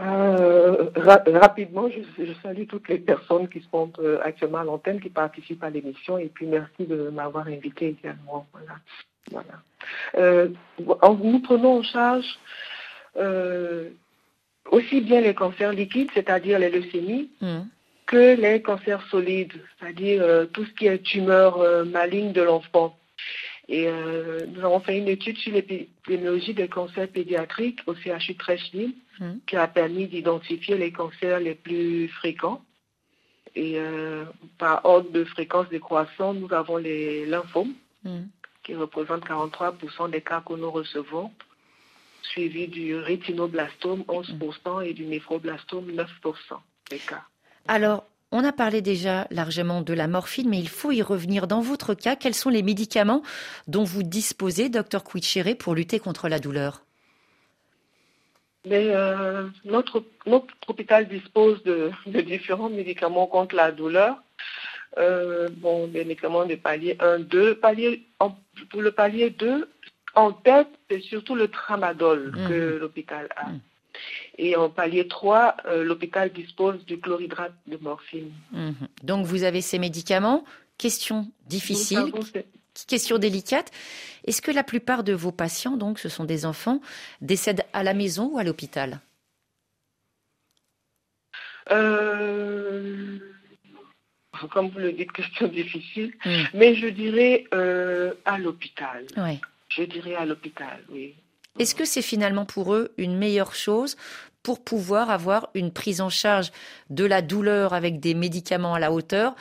[0.00, 3.90] Euh, ra- rapidement, je, je salue toutes les personnes qui sont
[4.22, 8.46] actuellement à l'antenne, qui participent à l'émission, et puis merci de m'avoir invité également.
[8.52, 8.74] Voilà.
[9.30, 9.62] Voilà.
[10.16, 10.48] Euh,
[10.78, 12.26] nous prenons en charge
[13.16, 13.90] euh,
[14.70, 17.68] aussi bien les cancers liquides, c'est-à-dire les leucémies, Mhm.
[18.06, 22.96] que les cancers solides, c'est-à-dire euh, tout ce qui est tumeur maligne de l'enfant.
[23.66, 23.88] Et
[24.52, 29.38] nous avons fait une étude sur l'épidémiologie des cancers pédiatriques au CHU Trècheville Mhm.
[29.46, 32.60] qui a permis d'identifier les cancers les plus fréquents.
[33.56, 33.78] Et
[34.58, 37.72] par ordre de fréquence décroissant, nous avons les lymphomes
[38.04, 38.28] Mhm.
[38.64, 41.30] Qui représentent 43% des cas que nous recevons,
[42.22, 46.06] suivi du rétinoblastome 11% et du néphroblastome 9%
[46.90, 47.22] des cas.
[47.68, 51.46] Alors, on a parlé déjà largement de la morphine, mais il faut y revenir.
[51.46, 53.22] Dans votre cas, quels sont les médicaments
[53.68, 56.82] dont vous disposez, docteur Quitchere, pour lutter contre la douleur?
[58.66, 64.16] Mais euh, notre, notre hôpital dispose de, de différents médicaments contre la douleur.
[64.98, 67.56] Euh, bon, les médicaments de palier 1, 2.
[67.56, 68.36] Palier, en-
[68.70, 69.68] pour le palier 2,
[70.14, 72.48] en tête, c'est surtout le tramadol Mhm.
[72.48, 73.48] que l'hôpital a.
[73.48, 73.60] Mhm.
[74.38, 78.30] Et en palier 3, euh, l'hôpital dispose du chlorhydrate de morphine.
[78.52, 78.74] Mhm.
[79.02, 80.44] Donc, vous avez ces médicaments.
[80.78, 82.12] Question difficile,
[82.88, 83.70] question délicate.
[84.26, 86.80] Est-ce que la plupart de vos patients, donc, ce sont des enfants,
[87.20, 89.00] décèdent à la maison ou à l'hôpital?
[91.70, 92.53] Euh,
[94.50, 96.12] comme vous le dites, question difficile.
[96.24, 96.46] Mhm.
[96.54, 99.06] Mais je dirais euh, à l'hôpital.
[99.16, 99.40] Ouais.
[99.68, 101.14] Je dirais à l'hôpital, oui.
[101.58, 103.96] Est-ce que c'est finalement pour eux une meilleure chose
[104.42, 106.50] pour pouvoir avoir une prise en charge
[106.90, 109.34] de la douleur avec des médicaments à la hauteur?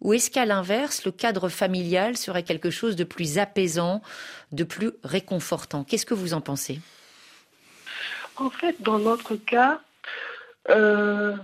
[0.00, 4.02] Ou est-ce qu'à l'inverse, le cadre familial serait quelque chose de plus apaisant,
[4.50, 5.84] de plus réconfortant?
[5.84, 6.80] Qu'est-ce que vous en pensez?
[8.36, 9.80] En fait, dans notre cas,
[10.70, 11.36] euh,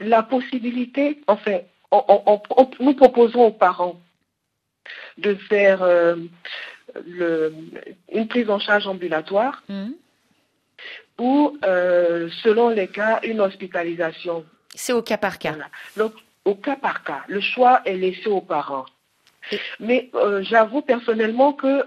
[0.00, 1.58] la possibilité, enfin,
[1.90, 4.00] on- on- on- nous proposons aux parents
[5.18, 6.16] de faire euh,
[7.06, 7.52] le-
[8.12, 9.92] une prise en charge ambulatoire Hmm
[11.18, 14.44] ou, euh, selon les cas, une hospitalisation.
[14.74, 15.52] C'est au cas par cas.
[15.52, 15.70] Voilà.
[15.96, 16.12] Donc,
[16.44, 18.84] au cas par cas, le choix est laissé aux parents.
[19.50, 21.84] Et- Mais euh, j'avoue personnellement que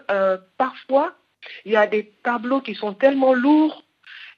[0.57, 1.13] parfois,
[1.65, 3.83] il y a des tableaux qui sont tellement lourds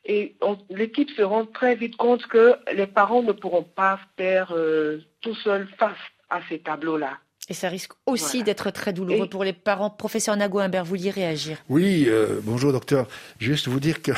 [0.06, 0.36] et
[0.70, 5.36] l'équipe se rend très vite compte que les parents ne pourront pas faire euh, tout
[5.36, 5.98] seuls face
[6.30, 7.18] à ces tableaux-là.
[7.50, 8.44] Et ça risque aussi Voilà.
[8.46, 9.90] d'être très douloureux Et- pour les parents.
[9.90, 13.08] Professeur Nago-Imbert, vous vouliez réagir Oui, euh, bonjour docteur.
[13.40, 14.12] Juste vous dire que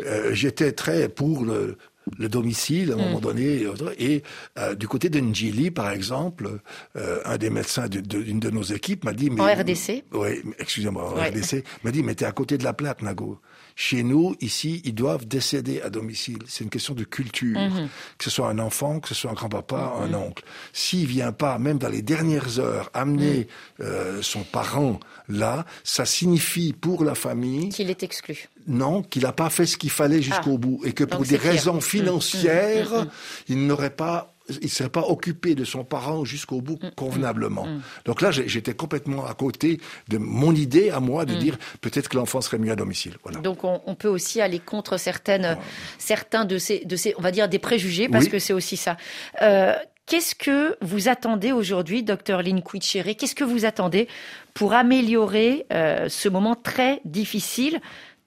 [0.00, 1.76] euh, j'étais très pour le,
[2.18, 3.00] le domicile à un Mm.
[3.00, 3.66] moment donné.
[3.98, 4.22] Et
[4.58, 6.60] euh, du côté de Njili, par exemple,
[6.96, 9.30] euh, un des médecins de- de- d'une de, nos équipes m'a dit...
[9.30, 11.30] Mais, En RDC Oui, excusez-moi, en Ouais.
[11.30, 13.40] RDC, m'a dit, mais t'es à côté de la plaque, Nago.
[13.80, 16.38] Chez nous, ici, ils doivent décéder à domicile.
[16.48, 17.56] C'est une question de culture.
[17.56, 17.88] Mhm.
[18.18, 20.42] Que ce soit un enfant, que ce soit un grand-papa, un oncle.
[20.72, 23.46] S'il vient pas, même dans les dernières heures, amener
[23.78, 23.82] Mm.
[23.84, 24.98] euh, son parent
[25.28, 28.48] là, ça signifie pour la famille, Qu'il est exclu.
[28.66, 30.58] non, qu'il n'a pas fait ce qu'il fallait jusqu'au Ah.
[30.58, 30.80] bout.
[30.84, 31.52] Et que pour Donc des clair.
[31.52, 33.06] raisons financières,
[33.48, 37.66] il n'aurait pas il serait pas occupé de son parent jusqu'au bout Mm, convenablement.
[38.04, 41.38] Donc là, j'étais complètement à côté de mon idée à moi de Mm.
[41.38, 43.16] dire peut-être que l'enfant serait mieux à domicile.
[43.22, 43.40] Voilà.
[43.40, 45.56] Donc on, on peut aussi aller contre certaines,
[45.98, 48.30] certains de ces, de ces, on va dire des préjugés, parce Oui.
[48.30, 48.96] que c'est aussi ça.
[49.42, 49.74] Euh,
[50.06, 54.08] Qu'est-ce que vous attendez aujourd'hui, docteur Lynn Quitchere Qu'est-ce que vous attendez
[54.54, 57.78] pour améliorer euh, ce moment très difficile,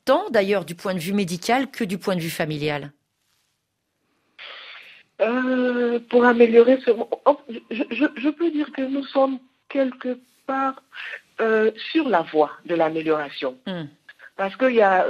[0.05, 2.91] tant d'ailleurs du point de vue médical que du point de vue familial?
[5.21, 6.91] Euh, Pour améliorer ce...
[6.91, 10.81] Oh, je, peux dire que nous sommes quelque part
[11.39, 13.57] euh, sur la voie de l'amélioration.
[13.65, 13.85] Hmm.
[14.37, 15.05] Parce qu'il y a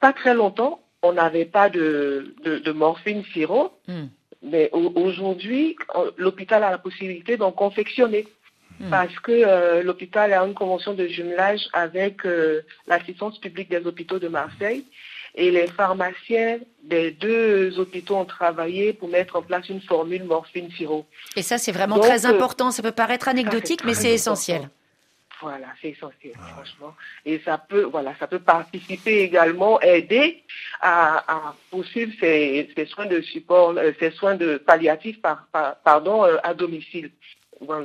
[0.00, 4.06] pas très longtemps, on n'avait pas de, morphine sirop, hmm.
[4.42, 5.76] mais aujourd'hui,
[6.16, 8.26] l'hôpital a la possibilité d'en confectionner.
[8.80, 8.90] Hmm.
[8.90, 14.18] Parce que euh, l'hôpital a une convention de jumelage avec euh, l'assistance publique des hôpitaux
[14.18, 14.84] de Marseille
[15.34, 20.70] et les pharmaciens des deux hôpitaux ont travaillé pour mettre en place une formule morphine
[20.72, 21.06] sirop.
[21.36, 22.70] Et ça, c'est vraiment très euh, important.
[22.70, 24.68] Ça peut paraître anecdotique, mais c'est essentiel.
[25.40, 26.94] Voilà, c'est essentiel, franchement.
[27.26, 30.42] Et ça peut, voilà, ça peut participer également, aider
[30.80, 35.48] à, poursuivre ces, soins de support, ces soins de palliatifs, par,
[35.84, 37.10] pardon, à domicile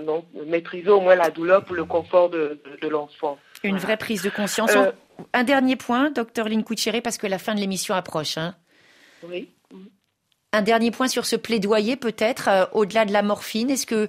[0.05, 3.37] donc, maîtriser au moins la douleur pour le confort de, l'enfant.
[3.63, 4.71] Une vraie prise de conscience.
[4.75, 4.91] Euh,
[5.33, 6.63] un dernier point, docteur Lynn
[7.03, 8.37] parce que la fin de l'émission approche.
[8.37, 8.55] Hein.
[9.23, 9.49] Oui.
[10.53, 13.69] Un dernier point sur ce plaidoyer, peut-être, euh, au-delà de la morphine.
[13.69, 14.07] Est-ce que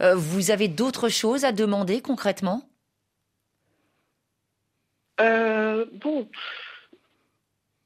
[0.00, 2.62] euh, vous avez d'autres choses à demander concrètement?
[5.92, 6.26] Bon,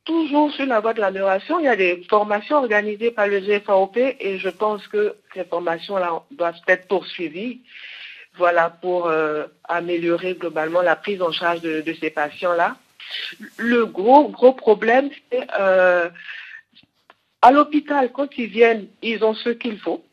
[0.04, 3.96] toujours sur la voie de l'amélioration, il y a des formations organisées par le GFAOP
[3.96, 7.62] et je pense que ces formations-là doivent être poursuivies
[8.36, 12.76] voilà, pour euh, améliorer globalement la prise en charge de, ces patients-là.
[13.58, 16.08] Le gros, gros problème, c'est euh,
[17.42, 20.04] à l'hôpital, quand ils viennent, ils ont ce qu'il faut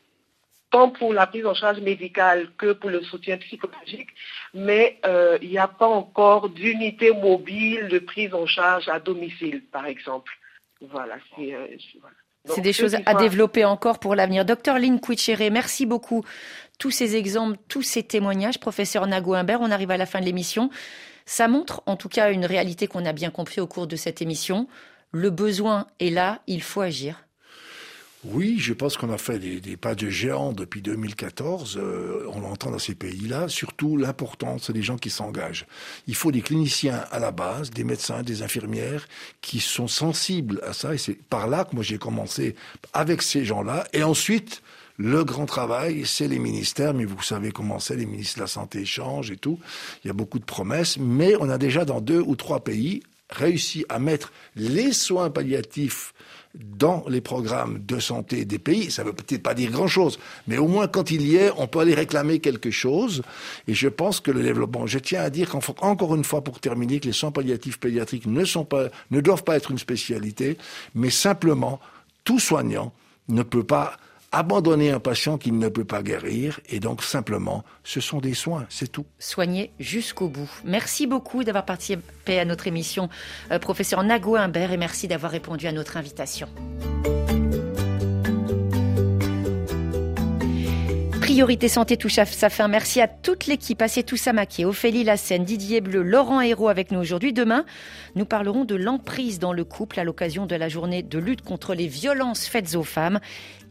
[0.72, 4.09] tant pour la prise en charge médicale que pour le soutien psychologique,
[4.53, 9.63] mais euh, il n'y a pas encore d'unité mobile de prise en charge à domicile,
[9.72, 10.32] par exemple.
[12.49, 14.45] Euh, des choses à développer encore pour l'avenir.
[14.45, 16.23] Docteur Lynn Quitchere, merci beaucoup.
[16.79, 20.25] Tous ces exemples, tous ces témoignages, professeur Nago Imbert, on arrive à la fin de
[20.25, 20.69] l'émission.
[21.25, 24.21] Ça montre en tout cas une réalité qu'on a bien compris au cours de cette
[24.21, 24.67] émission.
[25.11, 27.23] Le besoin est là, il faut agir.
[28.24, 31.80] Oui, je pense qu'on a fait des, pas de géant depuis 2014.
[31.82, 33.47] Euh, on l'entend dans ces pays-là.
[33.47, 35.65] Surtout, l'important, c'est les gens qui s'engagent.
[36.05, 39.07] Il faut des cliniciens à la base, des médecins, des infirmières
[39.41, 40.93] qui sont sensibles à ça.
[40.93, 42.55] Et c'est par là que moi j'ai commencé
[42.93, 43.88] avec ces gens-là.
[43.91, 44.61] Et ensuite,
[44.97, 48.47] le grand travail, c'est les ministères, mais vous savez comment c'est, les ministres de la
[48.47, 49.59] Santé changent et tout.
[50.03, 53.01] Il y a beaucoup de promesses, mais on a déjà dans deux ou trois pays
[53.32, 56.13] réussi à mettre les soins palliatifs
[56.55, 58.91] dans les programmes de santé des pays.
[58.91, 61.67] Ça ne veut peut-être pas dire grand-chose, mais au moins quand il y est, on
[61.67, 63.21] peut aller réclamer quelque chose.
[63.67, 66.99] Et je pense que le développement, je tiens à dire qu'encore une fois, pour terminer,
[66.99, 70.57] que les soins palliatifs pédiatriques ne sont pas, ne doivent pas être une spécialité,
[70.95, 71.79] mais simplement,
[72.23, 72.93] tout soignant
[73.29, 73.97] ne peut pas
[74.32, 76.59] abandonner un patient qui ne peut pas guérir.
[76.69, 79.05] Et donc, simplement, ce sont des soins, c'est tout.
[79.19, 80.49] Soigner jusqu'au bout.
[80.63, 83.09] Merci beaucoup d'avoir participé à notre émission,
[83.51, 86.47] euh, professeur Nago Imbert, et merci d'avoir répondu à notre invitation.
[91.21, 92.67] Priorité Santé touche à sa fin.
[92.67, 96.99] Merci à toute l'équipe, à Toussa Maquet, Ophélie Lassène, Didier Bleu, Laurent Hérault avec nous
[96.99, 97.32] aujourd'hui.
[97.32, 97.63] Demain,
[98.15, 101.73] nous parlerons de l'emprise dans le couple à l'occasion de la journée de lutte contre
[101.73, 103.21] les violences faites aux femmes.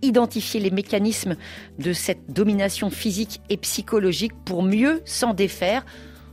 [0.02, 1.36] Identifier les mécanismes
[1.78, 5.84] de cette domination physique et psychologique pour mieux s'en défaire.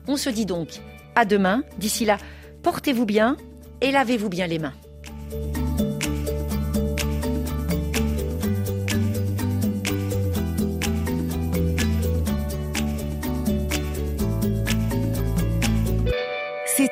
[0.08, 0.80] On se dit donc
[1.16, 1.64] à demain.
[1.78, 2.18] D'ici là,
[2.64, 3.38] portez-vous bien
[3.82, 4.74] et lavez-vous bien les mains.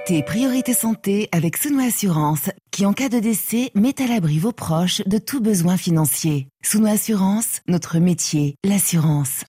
[0.05, 5.01] Priorité Santé avec Souno Assurance, qui en cas de décès met à l'abri vos proches
[5.07, 6.47] de tout besoin financier.
[6.61, 9.41] Souno Assurance, notre métier, l'assurance.